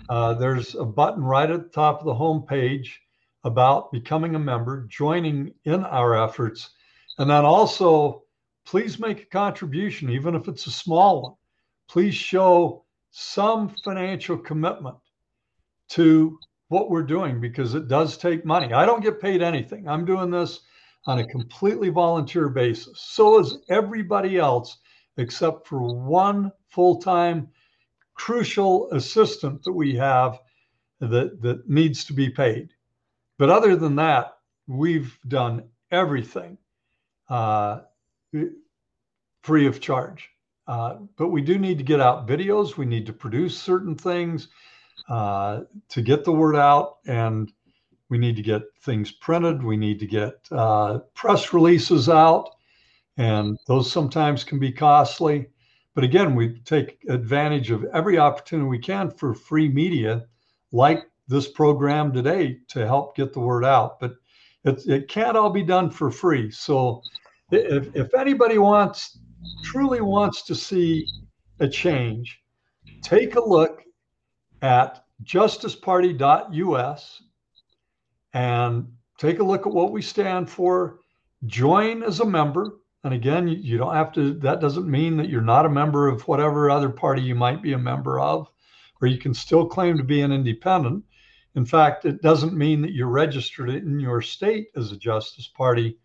uh, 0.08 0.34
there's 0.34 0.74
a 0.74 0.84
button 0.84 1.22
right 1.22 1.50
at 1.50 1.64
the 1.64 1.68
top 1.68 2.00
of 2.00 2.06
the 2.06 2.14
home 2.14 2.42
page 2.42 3.00
about 3.46 3.92
becoming 3.92 4.35
a 4.35 4.38
member, 4.38 4.87
joining 4.88 5.54
in 5.64 5.85
our 5.85 6.20
efforts, 6.20 6.70
and 7.18 7.30
then 7.30 7.44
also 7.44 8.24
please 8.66 8.98
make 8.98 9.22
a 9.22 9.26
contribution, 9.26 10.11
even 10.11 10.35
if 10.35 10.48
it's 10.48 10.66
a 10.66 10.70
small 10.72 11.22
one. 11.22 11.35
Please 11.88 12.14
show 12.14 12.85
some 13.12 13.68
financial 13.85 14.37
commitment 14.37 14.96
to 15.90 16.37
what 16.68 16.90
we're 16.90 17.04
doing 17.04 17.40
because 17.40 17.76
it 17.76 17.87
does 17.87 18.18
take 18.18 18.44
money. 18.44 18.72
I 18.72 18.85
don't 18.85 19.02
get 19.02 19.20
paid 19.20 19.40
anything. 19.40 19.88
I'm 19.88 20.04
doing 20.04 20.32
this 20.32 20.61
on 21.06 21.20
a 21.20 21.28
completely 21.28 21.88
volunteer 21.88 22.48
basis. 22.48 23.00
So 23.00 23.38
is 23.38 23.59
everybody 23.68 24.38
else, 24.38 24.76
except 25.18 25.68
for 25.68 25.80
one 25.80 26.50
full 26.68 27.00
time 27.00 27.48
crucial 28.14 28.90
assistant 28.90 29.62
that 29.62 29.72
we 29.72 29.94
have 29.94 30.40
that, 30.98 31.40
that 31.42 31.68
needs 31.68 32.04
to 32.06 32.12
be 32.12 32.28
paid. 32.28 32.70
But 33.38 33.51
other 33.51 33.77
than 33.77 33.96
that, 33.96 34.38
we've 34.66 35.18
done 35.29 35.64
everything 35.90 36.59
uh, 37.29 37.81
free 39.42 39.66
of 39.66 39.81
charge. 39.81 40.31
Uh, 40.66 40.96
but 41.16 41.29
we 41.29 41.42
do 41.42 41.59
need 41.59 41.79
to 41.79 41.85
get 41.85 42.01
out 42.01 42.27
videos. 42.27 42.77
We 42.77 42.87
need 42.87 43.07
to 43.07 43.12
produce 43.12 43.57
certain 43.57 43.94
things 43.94 44.49
uh, 45.09 45.62
to 45.88 46.03
get 46.03 46.25
the 46.25 46.33
word 46.33 46.57
out, 46.57 46.96
and 47.07 47.53
we 48.09 48.18
need 48.18 48.37
to 48.37 48.42
get 48.42 48.62
things 48.81 49.12
printed. 49.12 49.62
We 49.62 49.77
need 49.77 50.01
to 50.01 50.07
get 50.07 50.35
uh, 50.51 50.99
press 51.14 51.53
releases 51.53 52.09
out, 52.09 52.51
and 53.16 53.57
those 53.68 53.90
sometimes 53.90 54.42
can 54.42 54.59
be 54.59 54.72
costly. 54.72 55.46
But 55.94 56.05
again, 56.05 56.35
we 56.35 56.59
take 56.61 56.99
advantage 57.09 57.70
of 57.70 57.85
every 57.94 58.18
opportunity 58.18 58.68
we 58.68 58.79
can 58.79 59.11
for 59.11 59.33
free 59.33 59.68
media, 59.68 60.27
like 60.72 61.05
this 61.28 61.48
program 61.48 62.12
today, 62.12 62.58
to 62.68 62.86
help 62.86 63.16
get 63.16 63.32
the 63.32 63.40
word 63.40 63.64
out. 63.64 63.98
But 64.00 64.14
it, 64.64 64.86
it 64.86 65.08
can't 65.08 65.36
all 65.36 65.50
be 65.50 65.62
done 65.62 65.90
for 65.90 66.10
free. 66.10 66.50
So 66.50 67.02
if, 67.50 67.94
if 67.94 68.14
anybody 68.14 68.58
wants, 68.58 69.18
truly 69.62 70.00
wants 70.00 70.42
to 70.42 70.54
see 70.54 71.06
a 71.60 71.68
change, 71.68 72.40
take 73.02 73.36
a 73.36 73.44
look 73.44 73.82
at 74.62 75.04
justiceparty.us 75.24 77.22
and 78.34 78.86
take 79.18 79.38
a 79.38 79.44
look 79.44 79.66
at 79.66 79.72
what 79.72 79.92
we 79.92 80.02
stand 80.02 80.50
for. 80.50 80.98
Join 81.46 82.02
as 82.02 82.20
a 82.20 82.26
member. 82.26 82.78
And 83.04 83.14
again, 83.14 83.46
you 83.46 83.78
don't 83.78 83.94
have 83.94 84.12
to, 84.14 84.34
that 84.40 84.60
doesn't 84.60 84.90
mean 84.90 85.16
that 85.16 85.28
you're 85.28 85.40
not 85.40 85.64
a 85.66 85.70
member 85.70 86.08
of 86.08 86.26
whatever 86.26 86.70
other 86.70 86.88
party 86.88 87.22
you 87.22 87.34
might 87.34 87.62
be 87.62 87.72
a 87.72 87.78
member 87.78 88.18
of, 88.18 88.48
or 89.00 89.06
you 89.06 89.18
can 89.18 89.32
still 89.32 89.66
claim 89.66 89.96
to 89.96 90.02
be 90.02 90.22
an 90.22 90.32
independent. 90.32 91.04
In 91.56 91.64
fact, 91.64 92.04
it 92.04 92.20
doesn't 92.20 92.52
mean 92.52 92.82
that 92.82 92.92
you're 92.92 93.08
registered 93.08 93.70
in 93.70 93.98
your 93.98 94.20
state 94.20 94.68
as 94.76 94.92
a 94.92 94.96
Justice 94.96 95.48
Party 95.48 95.98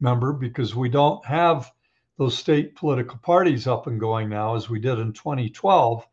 member 0.00 0.32
because 0.32 0.74
we 0.74 0.88
don't 0.88 1.24
have 1.26 1.70
those 2.16 2.36
state 2.36 2.74
political 2.74 3.18
parties 3.18 3.66
up 3.66 3.86
and 3.86 4.00
going 4.00 4.30
now 4.30 4.56
as 4.56 4.70
we 4.70 4.80
did 4.80 4.98
in 4.98 5.12
2012. 5.12 6.06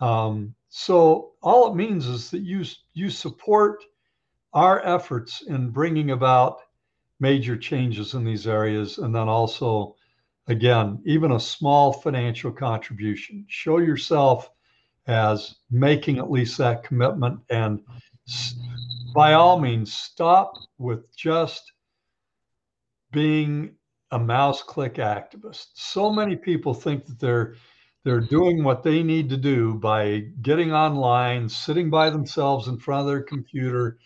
Um, 0.00 0.54
so 0.68 1.32
all 1.42 1.72
it 1.72 1.76
means 1.76 2.06
is 2.06 2.30
that 2.30 2.42
you 2.42 2.64
you 2.92 3.08
support 3.08 3.82
our 4.52 4.84
efforts 4.84 5.42
in 5.42 5.70
bringing 5.70 6.10
about 6.10 6.58
major 7.20 7.56
changes 7.56 8.12
in 8.12 8.22
these 8.24 8.46
areas, 8.46 8.98
and 8.98 9.14
then 9.14 9.28
also, 9.28 9.96
again, 10.46 11.00
even 11.06 11.32
a 11.32 11.40
small 11.40 11.92
financial 11.92 12.52
contribution. 12.52 13.46
Show 13.48 13.78
yourself 13.78 14.50
as 15.06 15.56
making 15.70 16.18
at 16.18 16.30
least 16.30 16.58
that 16.58 16.82
commitment, 16.82 17.40
and 17.50 17.80
by 19.14 19.34
all 19.34 19.60
means, 19.60 19.92
stop 19.92 20.54
with 20.78 21.14
just 21.14 21.72
being 23.12 23.74
a 24.10 24.18
mouse 24.18 24.62
click 24.62 24.94
activist. 24.94 25.66
So 25.74 26.10
many 26.10 26.36
people 26.36 26.74
think 26.74 27.06
that 27.06 27.20
they're 27.20 27.54
they're 28.04 28.20
doing 28.20 28.62
what 28.62 28.82
they 28.82 29.02
need 29.02 29.30
to 29.30 29.36
do 29.38 29.74
by 29.74 30.24
getting 30.42 30.72
online, 30.72 31.48
sitting 31.48 31.88
by 31.88 32.10
themselves 32.10 32.68
in 32.68 32.76
front 32.76 33.00
of 33.00 33.06
their 33.06 33.22
computer, 33.22 33.98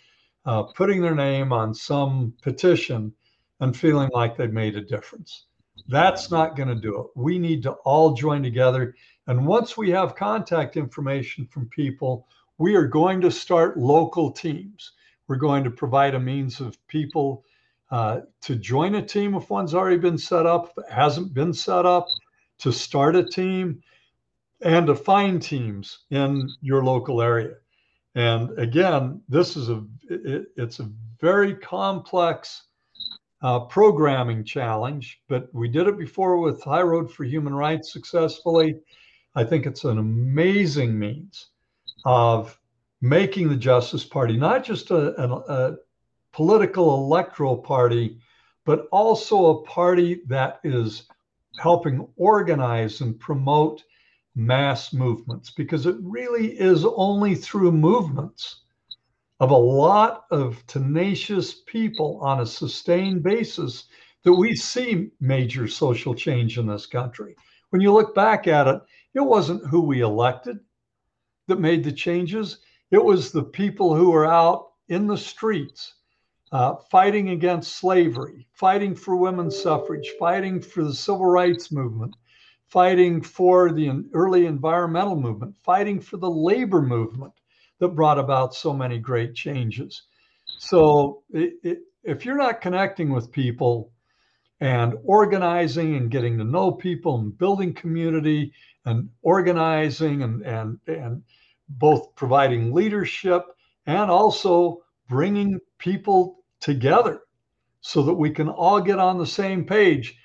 uh, 0.47 0.63
putting 0.63 1.03
their 1.03 1.17
name 1.17 1.53
on 1.53 1.75
some 1.75 2.33
petition, 2.41 3.13
and 3.61 3.77
feeling 3.77 4.09
like 4.13 4.37
they've 4.37 4.53
made 4.53 4.77
a 4.77 4.81
difference. 4.81 5.47
That's 5.89 6.31
not 6.31 6.55
going 6.55 6.69
to 6.69 6.75
do 6.75 7.01
it. 7.01 7.07
We 7.17 7.39
need 7.39 7.63
to 7.65 7.73
all 7.85 8.13
join 8.15 8.43
together. 8.43 8.95
And 9.29 9.47
once 9.47 9.77
we 9.77 9.91
have 9.91 10.17
contact 10.17 10.79
information 10.79 11.47
from 11.47 11.69
people, 11.69 12.27
we 12.57 12.75
are 12.75 12.87
going 12.87 13.21
to 13.21 13.31
start 13.31 13.79
local 13.79 14.33
teams. 14.33 14.93
We're 15.29 15.37
going 15.37 15.65
to 15.65 15.71
provide 15.71 16.15
a 16.15 16.21
means 16.21 16.61
of 16.61 16.79
people 16.89 17.45
uh, 17.91 18.21
to 18.41 18.57
join 18.57 18.95
a 18.95 19.03
team 19.03 19.35
if 19.35 19.51
one's 19.51 19.75
already 19.75 19.99
been 19.99 20.17
set 20.17 20.47
up, 20.47 20.77
hasn't 20.91 21.35
been 21.35 21.53
set 21.53 21.85
up, 21.85 22.07
to 22.61 22.73
start 22.73 23.17
a 23.17 23.25
team 23.25 23.83
and 24.63 24.87
to 24.87 24.95
find 24.95 25.43
teams 25.43 26.01
in 26.11 26.49
your 26.63 26.83
local 26.83 27.21
area. 27.21 27.55
And 28.15 28.59
again, 28.59 29.21
this 29.29 29.57
is 29.57 29.69
a 29.69 29.85
it, 30.09 30.47
it's 30.57 30.81
a 30.81 30.91
very 31.21 31.55
complex 31.55 32.63
uh, 33.43 33.61
programming 33.61 34.43
challenge, 34.43 35.21
but 35.29 35.49
we 35.53 35.69
did 35.69 35.87
it 35.87 35.99
before 35.99 36.39
with 36.39 36.65
High 36.65 36.83
Road 36.83 37.13
for 37.13 37.25
Human 37.25 37.55
Rights 37.55 37.93
successfully. 37.93 38.81
I 39.39 39.45
think 39.45 39.67
it's 39.67 39.85
an 39.85 39.99
amazing 39.99 40.99
means 40.99 41.51
of 42.05 42.59
making 43.01 43.49
the 43.49 43.57
Justice 43.57 44.05
Party 44.05 44.37
not 44.37 44.65
just 44.65 44.91
a, 44.91 45.15
a, 45.23 45.29
a 45.29 45.77
political 46.33 46.97
electoral 46.97 47.57
party, 47.57 48.19
but 48.65 48.89
also 48.91 49.47
a 49.47 49.63
party 49.63 50.23
that 50.27 50.59
is 50.65 51.05
helping 51.61 52.09
organize 52.17 53.01
and 53.01 53.21
promote 53.21 53.85
mass 54.35 54.93
movements 54.93 55.53
because 55.53 55.87
it 55.87 55.95
really 56.01 56.59
is 56.59 56.85
only 56.85 57.37
through 57.37 57.71
movements 57.71 58.63
of 59.39 59.53
a 59.53 59.57
lot 59.57 60.25
of 60.33 60.67
tenacious 60.67 61.63
people 61.69 62.19
on 62.25 62.41
a 62.41 62.47
sustained 62.47 63.23
basis 63.23 63.85
that 64.25 64.35
we 64.35 64.57
see 64.57 65.11
major 65.21 65.69
social 65.69 66.13
change 66.13 66.59
in 66.59 66.67
this 66.67 66.87
country. 66.87 67.37
When 67.71 67.81
you 67.81 67.93
look 67.93 68.17
back 68.17 68.49
at 68.49 68.67
it, 68.67 68.81
it 69.15 69.21
wasn't 69.21 69.67
who 69.67 69.81
we 69.81 70.01
elected 70.01 70.59
that 71.47 71.61
made 71.61 71.83
the 71.83 71.93
changes, 71.93 72.59
it 72.91 73.03
was 73.03 73.33
the 73.33 73.43
people 73.43 73.95
who 73.95 74.11
were 74.11 74.27
out 74.27 74.69
in 74.89 75.07
the 75.07 75.17
streets 75.17 75.95
uh, 76.53 76.77
fighting 76.91 77.31
against 77.31 77.77
slavery, 77.77 78.47
fighting 78.53 78.95
for 78.95 79.17
women's 79.17 79.61
suffrage, 79.61 80.11
fighting 80.19 80.61
for 80.61 80.85
the 80.85 80.95
civil 80.95 81.27
rights 81.27 81.71
movement, 81.71 82.15
fighting 82.69 83.21
for 83.21 83.73
the 83.73 84.05
early 84.15 84.47
environmental 84.47 85.17
movement, 85.17 85.55
fighting 85.57 86.01
for 86.01 86.17
the 86.17 86.31
labor 86.31 86.81
movement 86.81 87.33
that 87.79 87.89
brought 87.89 88.19
about 88.19 88.55
so 88.55 88.73
many 88.73 88.99
great 88.99 89.35
changes. 89.35 90.03
So 90.59 91.23
it, 91.31 91.55
it, 91.63 91.79
if 92.03 92.25
you're 92.25 92.37
not 92.37 92.61
connecting 92.61 93.11
with 93.11 93.33
people 93.33 93.93
and 94.61 94.95
organizing 95.05 95.97
and 95.97 96.11
getting 96.11 96.39
to 96.39 96.45
know 96.45 96.73
people 96.73 97.19
and 97.19 97.37
building 97.39 97.73
community 97.73 98.53
and 98.85 99.09
organizing 99.23 100.23
and, 100.23 100.43
and, 100.43 100.79
and 100.87 101.23
both 101.69 102.15
providing 102.17 102.73
leadership 102.73 103.45
and 103.87 104.11
also 104.11 104.83
bringing 105.09 105.59
people 105.79 106.39
together 106.61 107.21
so 107.81 108.03
that 108.03 108.15
we 108.15 108.31
can 108.31 108.49
all 108.49 108.81
get 108.81 108.99
on 108.99 109.19
the 109.19 109.27
same 109.27 109.65
page, 109.65 110.17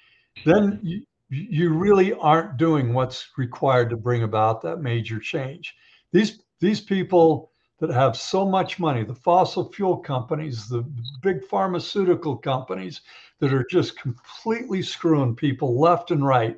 then 0.45 0.79
you, 0.81 1.03
you 1.29 1.73
really 1.73 2.13
aren't 2.13 2.57
doing 2.57 2.93
what's 2.93 3.29
required 3.37 3.89
to 3.89 3.97
bring 3.97 4.23
about 4.23 4.61
that 4.61 4.77
major 4.77 5.19
change. 5.19 5.75
These 6.11 6.41
these 6.59 6.81
people 6.81 7.51
that 7.79 7.89
have 7.89 8.15
so 8.15 8.45
much 8.45 8.79
money, 8.79 9.03
the 9.03 9.15
fossil 9.15 9.71
fuel 9.71 9.97
companies, 9.97 10.67
the 10.67 10.83
big 11.21 11.43
pharmaceutical 11.45 12.37
companies 12.37 13.01
that 13.39 13.53
are 13.53 13.65
just 13.69 13.99
completely 13.99 14.81
screwing 14.81 15.35
people 15.35 15.79
left 15.79 16.11
and 16.11 16.25
right 16.25 16.57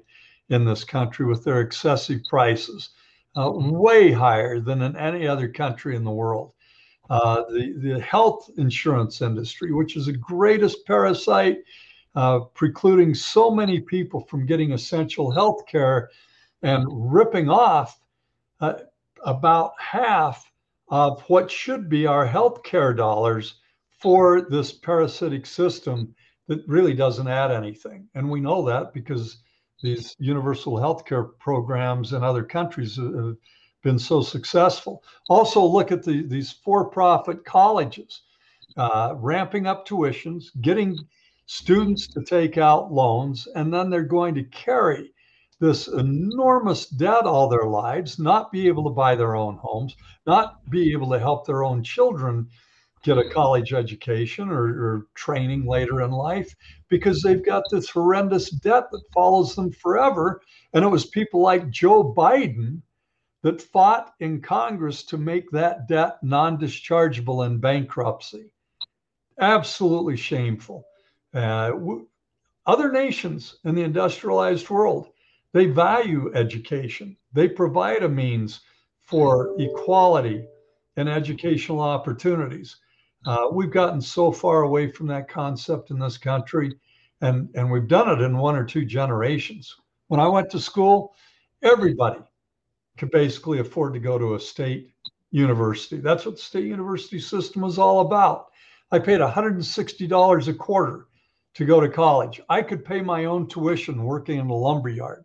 in 0.49 0.65
this 0.65 0.83
country 0.83 1.25
with 1.25 1.43
their 1.43 1.61
excessive 1.61 2.21
prices, 2.29 2.89
uh, 3.37 3.51
way 3.51 4.11
higher 4.11 4.59
than 4.59 4.81
in 4.81 4.95
any 4.95 5.27
other 5.27 5.47
country 5.47 5.95
in 5.95 6.03
the 6.03 6.11
world. 6.11 6.53
Uh, 7.09 7.43
the, 7.49 7.73
the 7.77 7.99
health 7.99 8.49
insurance 8.57 9.21
industry, 9.21 9.71
which 9.71 9.95
is 9.95 10.07
the 10.07 10.13
greatest 10.13 10.85
parasite 10.85 11.59
uh, 12.15 12.39
precluding 12.53 13.13
so 13.13 13.51
many 13.51 13.79
people 13.79 14.21
from 14.21 14.45
getting 14.45 14.71
essential 14.71 15.31
health 15.31 15.65
care 15.67 16.09
and 16.61 16.85
ripping 16.89 17.49
off 17.49 17.99
uh, 18.61 18.73
about 19.25 19.73
half 19.79 20.51
of 20.89 21.21
what 21.27 21.49
should 21.49 21.89
be 21.89 22.05
our 22.05 22.27
healthcare 22.27 22.95
dollars 22.95 23.55
for 23.99 24.41
this 24.49 24.71
parasitic 24.71 25.45
system 25.45 26.13
that 26.47 26.63
really 26.67 26.93
doesn't 26.93 27.27
add 27.27 27.51
anything. 27.51 28.07
And 28.13 28.29
we 28.29 28.39
know 28.39 28.65
that 28.65 28.93
because 28.93 29.37
these 29.81 30.15
universal 30.19 30.73
healthcare 30.73 31.29
programs 31.39 32.13
in 32.13 32.23
other 32.23 32.43
countries 32.43 32.97
have 32.97 33.35
been 33.83 33.99
so 33.99 34.21
successful. 34.21 35.03
Also, 35.29 35.63
look 35.63 35.91
at 35.91 36.03
the, 36.03 36.23
these 36.23 36.51
for 36.51 36.85
profit 36.85 37.43
colleges 37.45 38.21
uh, 38.77 39.15
ramping 39.17 39.67
up 39.67 39.87
tuitions, 39.87 40.45
getting 40.61 40.97
students 41.45 42.07
to 42.07 42.23
take 42.23 42.57
out 42.57 42.91
loans, 42.91 43.47
and 43.55 43.73
then 43.73 43.89
they're 43.89 44.03
going 44.03 44.35
to 44.35 44.43
carry 44.43 45.13
this 45.59 45.87
enormous 45.87 46.87
debt 46.87 47.23
all 47.23 47.47
their 47.47 47.65
lives, 47.65 48.19
not 48.19 48.51
be 48.51 48.67
able 48.67 48.83
to 48.83 48.89
buy 48.89 49.15
their 49.15 49.35
own 49.35 49.55
homes, 49.55 49.95
not 50.25 50.69
be 50.69 50.91
able 50.91 51.09
to 51.11 51.19
help 51.19 51.45
their 51.45 51.63
own 51.63 51.83
children 51.83 52.49
get 53.03 53.17
a 53.19 53.29
college 53.29 53.71
education 53.71 54.49
or, 54.49 54.65
or, 54.65 55.07
training 55.13 55.67
later 55.67 56.01
in 56.01 56.09
life 56.09 56.55
because 56.89 57.21
they've 57.21 57.45
got 57.45 57.63
this 57.69 57.87
horrendous 57.87 58.49
debt 58.49 58.85
that 58.91 59.11
follows 59.13 59.55
them 59.55 59.71
forever. 59.71 60.41
And 60.73 60.83
it 60.83 60.87
was 60.87 61.05
people 61.05 61.39
like 61.39 61.69
Joe 61.69 62.03
Biden 62.03 62.81
that 63.43 63.61
fought 63.61 64.15
in 64.19 64.41
Congress 64.41 65.03
to 65.03 65.19
make 65.19 65.51
that 65.51 65.87
debt 65.87 66.17
non 66.23 66.57
dischargeable 66.57 67.45
in 67.45 67.59
bankruptcy. 67.59 68.49
Absolutely 69.39 70.17
shameful. 70.17 70.83
Uh, 71.31 71.73
other 72.65 72.91
nations 72.91 73.57
in 73.65 73.75
the 73.75 73.83
industrialized 73.83 74.69
world, 74.71 75.09
they 75.55 75.67
value 75.67 76.33
education. 76.35 77.15
They 77.31 77.47
provide 77.47 78.03
a 78.03 78.09
means 78.09 78.59
for 78.99 79.55
equality 79.57 80.45
and 80.97 81.07
educational 81.07 81.79
opportunities. 81.79 82.75
Uh, 83.25 83.47
we've 83.53 83.71
gotten 83.71 84.01
so 84.01 84.33
far 84.33 84.63
away 84.63 84.91
from 84.91 85.07
that 85.07 85.29
concept 85.29 85.91
in 85.91 85.97
this 85.97 86.17
country, 86.17 86.75
and, 87.21 87.47
and 87.55 87.71
we've 87.71 87.87
done 87.87 88.09
it 88.09 88.21
in 88.21 88.37
one 88.37 88.57
or 88.57 88.65
two 88.65 88.83
generations. 88.83 89.73
When 90.09 90.19
I 90.19 90.27
went 90.27 90.49
to 90.49 90.59
school, 90.59 91.15
everybody 91.63 92.19
could 92.97 93.11
basically 93.11 93.59
afford 93.59 93.93
to 93.93 93.99
go 94.01 94.17
to 94.17 94.35
a 94.35 94.39
state 94.41 94.91
university. 95.31 96.01
That's 96.01 96.25
what 96.25 96.35
the 96.35 96.41
state 96.41 96.65
university 96.65 97.21
system 97.21 97.61
was 97.61 97.79
all 97.79 98.01
about. 98.01 98.47
I 98.91 98.99
paid 98.99 99.21
$160 99.21 100.47
a 100.49 100.53
quarter 100.53 101.07
to 101.53 101.63
go 101.63 101.79
to 101.79 101.87
college. 101.87 102.41
I 102.49 102.61
could 102.61 102.83
pay 102.83 102.99
my 102.99 103.23
own 103.23 103.47
tuition 103.47 104.03
working 104.03 104.39
in 104.39 104.49
a 104.49 104.53
lumber 104.53 104.89
yard 104.89 105.23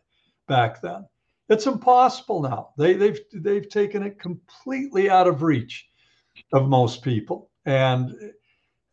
back 0.51 0.83
then. 0.83 1.07
It's 1.49 1.67
impossible 1.67 2.43
now. 2.43 2.71
They, 2.77 2.93
they've 2.95 3.21
they've 3.33 3.69
taken 3.69 4.03
it 4.03 4.19
completely 4.19 5.09
out 5.09 5.29
of 5.29 5.43
reach 5.43 5.87
of 6.53 6.69
most 6.69 7.03
people 7.03 7.51
and 7.65 8.11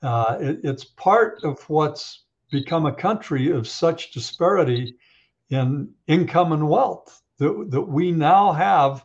uh, 0.03 0.37
it, 0.39 0.59
it's 0.63 0.83
part 0.83 1.43
of 1.43 1.59
what's 1.69 2.25
become 2.51 2.85
a 2.85 2.93
country 2.93 3.51
of 3.51 3.67
such 3.67 4.11
disparity 4.11 4.95
in 5.49 5.89
income 6.07 6.51
and 6.51 6.67
wealth 6.69 7.21
that, 7.39 7.67
that 7.69 7.81
we 7.81 8.11
now 8.11 8.51
have 8.51 9.03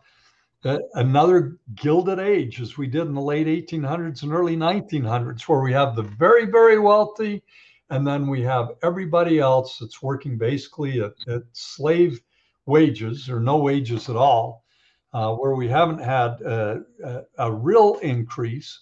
a, 0.64 0.78
another 0.94 1.58
gilded 1.74 2.18
age 2.18 2.60
as 2.60 2.76
we 2.76 2.86
did 2.86 3.02
in 3.02 3.14
the 3.14 3.20
late 3.20 3.46
1800s 3.46 4.22
and 4.22 4.32
early 4.32 4.56
1900s 4.56 5.42
where 5.42 5.60
we 5.60 5.72
have 5.72 5.96
the 5.96 6.02
very 6.02 6.46
very 6.46 6.78
wealthy 6.78 7.42
and 7.90 8.06
then 8.06 8.26
we 8.26 8.42
have 8.42 8.70
everybody 8.82 9.38
else 9.38 9.78
that's 9.78 10.02
working 10.02 10.36
basically 10.36 11.00
at, 11.00 11.12
at 11.28 11.42
slave 11.52 12.20
wages 12.66 13.28
or 13.28 13.40
no 13.40 13.58
wages 13.58 14.08
at 14.08 14.16
all 14.16 14.64
uh, 15.12 15.32
where 15.34 15.54
we 15.54 15.68
haven't 15.68 16.00
had 16.00 16.40
a, 16.42 16.82
a, 17.04 17.22
a 17.38 17.52
real 17.52 17.98
increase 18.02 18.80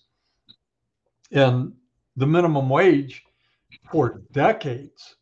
in 1.31 1.73
the 2.17 2.27
minimum 2.27 2.69
wage 2.69 3.25
for 3.91 4.23
decades. 4.33 5.17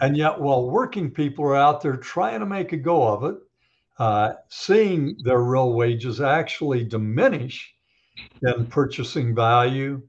And 0.00 0.16
yet, 0.16 0.40
while 0.40 0.68
working 0.68 1.10
people 1.10 1.44
are 1.44 1.56
out 1.56 1.80
there 1.80 1.96
trying 1.96 2.40
to 2.40 2.46
make 2.46 2.72
a 2.72 2.76
go 2.76 3.06
of 3.06 3.24
it, 3.24 3.36
uh, 3.98 4.34
seeing 4.48 5.16
their 5.22 5.42
real 5.42 5.74
wages 5.74 6.20
actually 6.20 6.84
diminish 6.84 7.72
in 8.42 8.66
purchasing 8.66 9.34
value, 9.34 10.02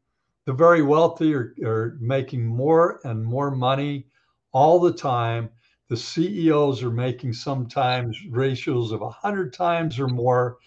the 0.45 0.53
very 0.53 0.81
wealthy 0.81 1.33
are, 1.35 1.53
are 1.63 1.97
making 1.99 2.45
more 2.45 2.99
and 3.03 3.23
more 3.23 3.51
money 3.51 4.07
all 4.51 4.79
the 4.79 4.93
time. 4.93 5.49
The 5.89 5.97
CEOs 5.97 6.81
are 6.83 6.91
making 6.91 7.33
sometimes 7.33 8.17
ratios 8.29 8.91
of 8.91 9.01
100 9.01 9.53
times 9.53 9.99
or 9.99 10.07
more 10.07 10.57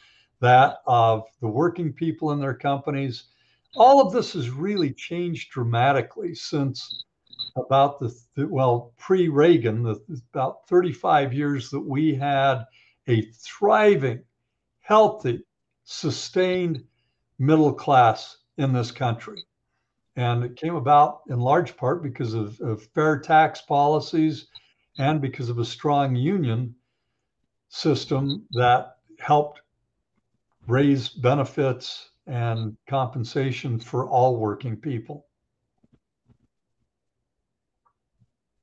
that 0.41 0.79
of 0.87 1.25
the 1.41 1.49
working 1.49 1.93
people 1.93 2.33
in 2.33 2.41
their 2.41 2.55
companies 2.55 3.29
all 3.77 4.01
of 4.01 4.13
this 4.13 4.33
has 4.33 4.51
really 4.51 4.93
changed 4.93 5.51
dramatically 5.51 6.35
since 6.35 7.05
about 7.57 8.01
the, 8.01 8.15
well 8.49 8.93
pre-Reagan, 8.99 9.83
the, 9.83 10.01
about 10.33 10.67
35 10.69 11.33
years 11.33 11.71
that 11.71 11.81
we 11.81 12.15
had 12.15 12.65
a 13.07 13.23
thriving, 13.33 14.23
healthy, 14.81 15.45
sustained 15.85 16.83
middle 17.39 17.73
class 17.73 18.39
in 18.57 18.73
this 18.73 18.91
country. 18.91 19.45
And 20.17 20.43
it 20.43 20.57
came 20.57 20.75
about 20.75 21.21
in 21.29 21.39
large 21.39 21.77
part 21.77 22.03
because 22.03 22.33
of, 22.33 22.59
of 22.61 22.83
fair 22.95 23.21
tax 23.21 23.61
policies 23.61 24.47
and 24.99 25.21
because 25.21 25.49
of 25.49 25.59
a 25.59 25.65
strong 25.65 26.17
union 26.17 26.75
system 27.69 28.47
that 28.53 28.97
helped 29.19 29.61
raise 30.67 31.09
benefits 31.09 32.11
and 32.27 32.77
compensation 32.89 33.79
for 33.79 34.09
all 34.09 34.37
working 34.37 34.77
people. 34.77 35.27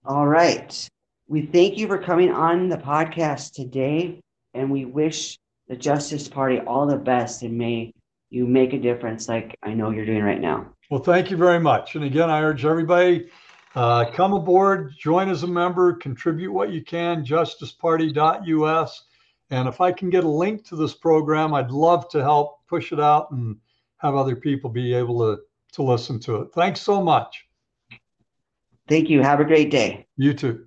All 0.05 0.27
right. 0.27 0.89
We 1.27 1.45
thank 1.45 1.77
you 1.77 1.87
for 1.87 1.97
coming 1.97 2.29
on 2.29 2.67
the 2.67 2.77
podcast 2.77 3.53
today, 3.53 4.19
and 4.53 4.69
we 4.69 4.83
wish 4.83 5.37
the 5.69 5.77
Justice 5.77 6.27
Party 6.27 6.59
all 6.59 6.85
the 6.85 6.97
best 6.97 7.41
and 7.41 7.57
may 7.57 7.93
you 8.29 8.45
make 8.45 8.73
a 8.73 8.79
difference 8.79 9.29
like 9.29 9.55
I 9.63 9.73
know 9.73 9.91
you're 9.91 10.05
doing 10.05 10.23
right 10.23 10.41
now. 10.41 10.73
Well, 10.89 11.01
thank 11.01 11.31
you 11.31 11.37
very 11.37 11.59
much. 11.59 11.95
And 11.95 12.03
again, 12.03 12.29
I 12.29 12.41
urge 12.41 12.65
everybody 12.65 13.29
uh, 13.75 14.05
come 14.11 14.33
aboard, 14.33 14.93
join 14.97 15.29
as 15.29 15.43
a 15.43 15.47
member, 15.47 15.93
contribute 15.93 16.51
what 16.51 16.71
you 16.71 16.83
can, 16.83 17.25
justiceparty.us. 17.25 19.03
And 19.49 19.67
if 19.67 19.81
I 19.81 19.91
can 19.91 20.09
get 20.09 20.23
a 20.23 20.29
link 20.29 20.65
to 20.65 20.75
this 20.75 20.93
program, 20.93 21.53
I'd 21.53 21.71
love 21.71 22.09
to 22.09 22.21
help 22.21 22.65
push 22.67 22.91
it 22.91 22.99
out 22.99 23.31
and 23.31 23.57
have 23.97 24.15
other 24.15 24.35
people 24.35 24.69
be 24.69 24.93
able 24.93 25.19
to, 25.19 25.41
to 25.73 25.83
listen 25.83 26.19
to 26.21 26.41
it. 26.41 26.53
Thanks 26.53 26.81
so 26.81 27.01
much. 27.01 27.45
Thank 28.87 29.09
you. 29.09 29.21
Have 29.21 29.39
a 29.39 29.45
great 29.45 29.71
day. 29.71 30.07
You 30.17 30.33
too. 30.33 30.65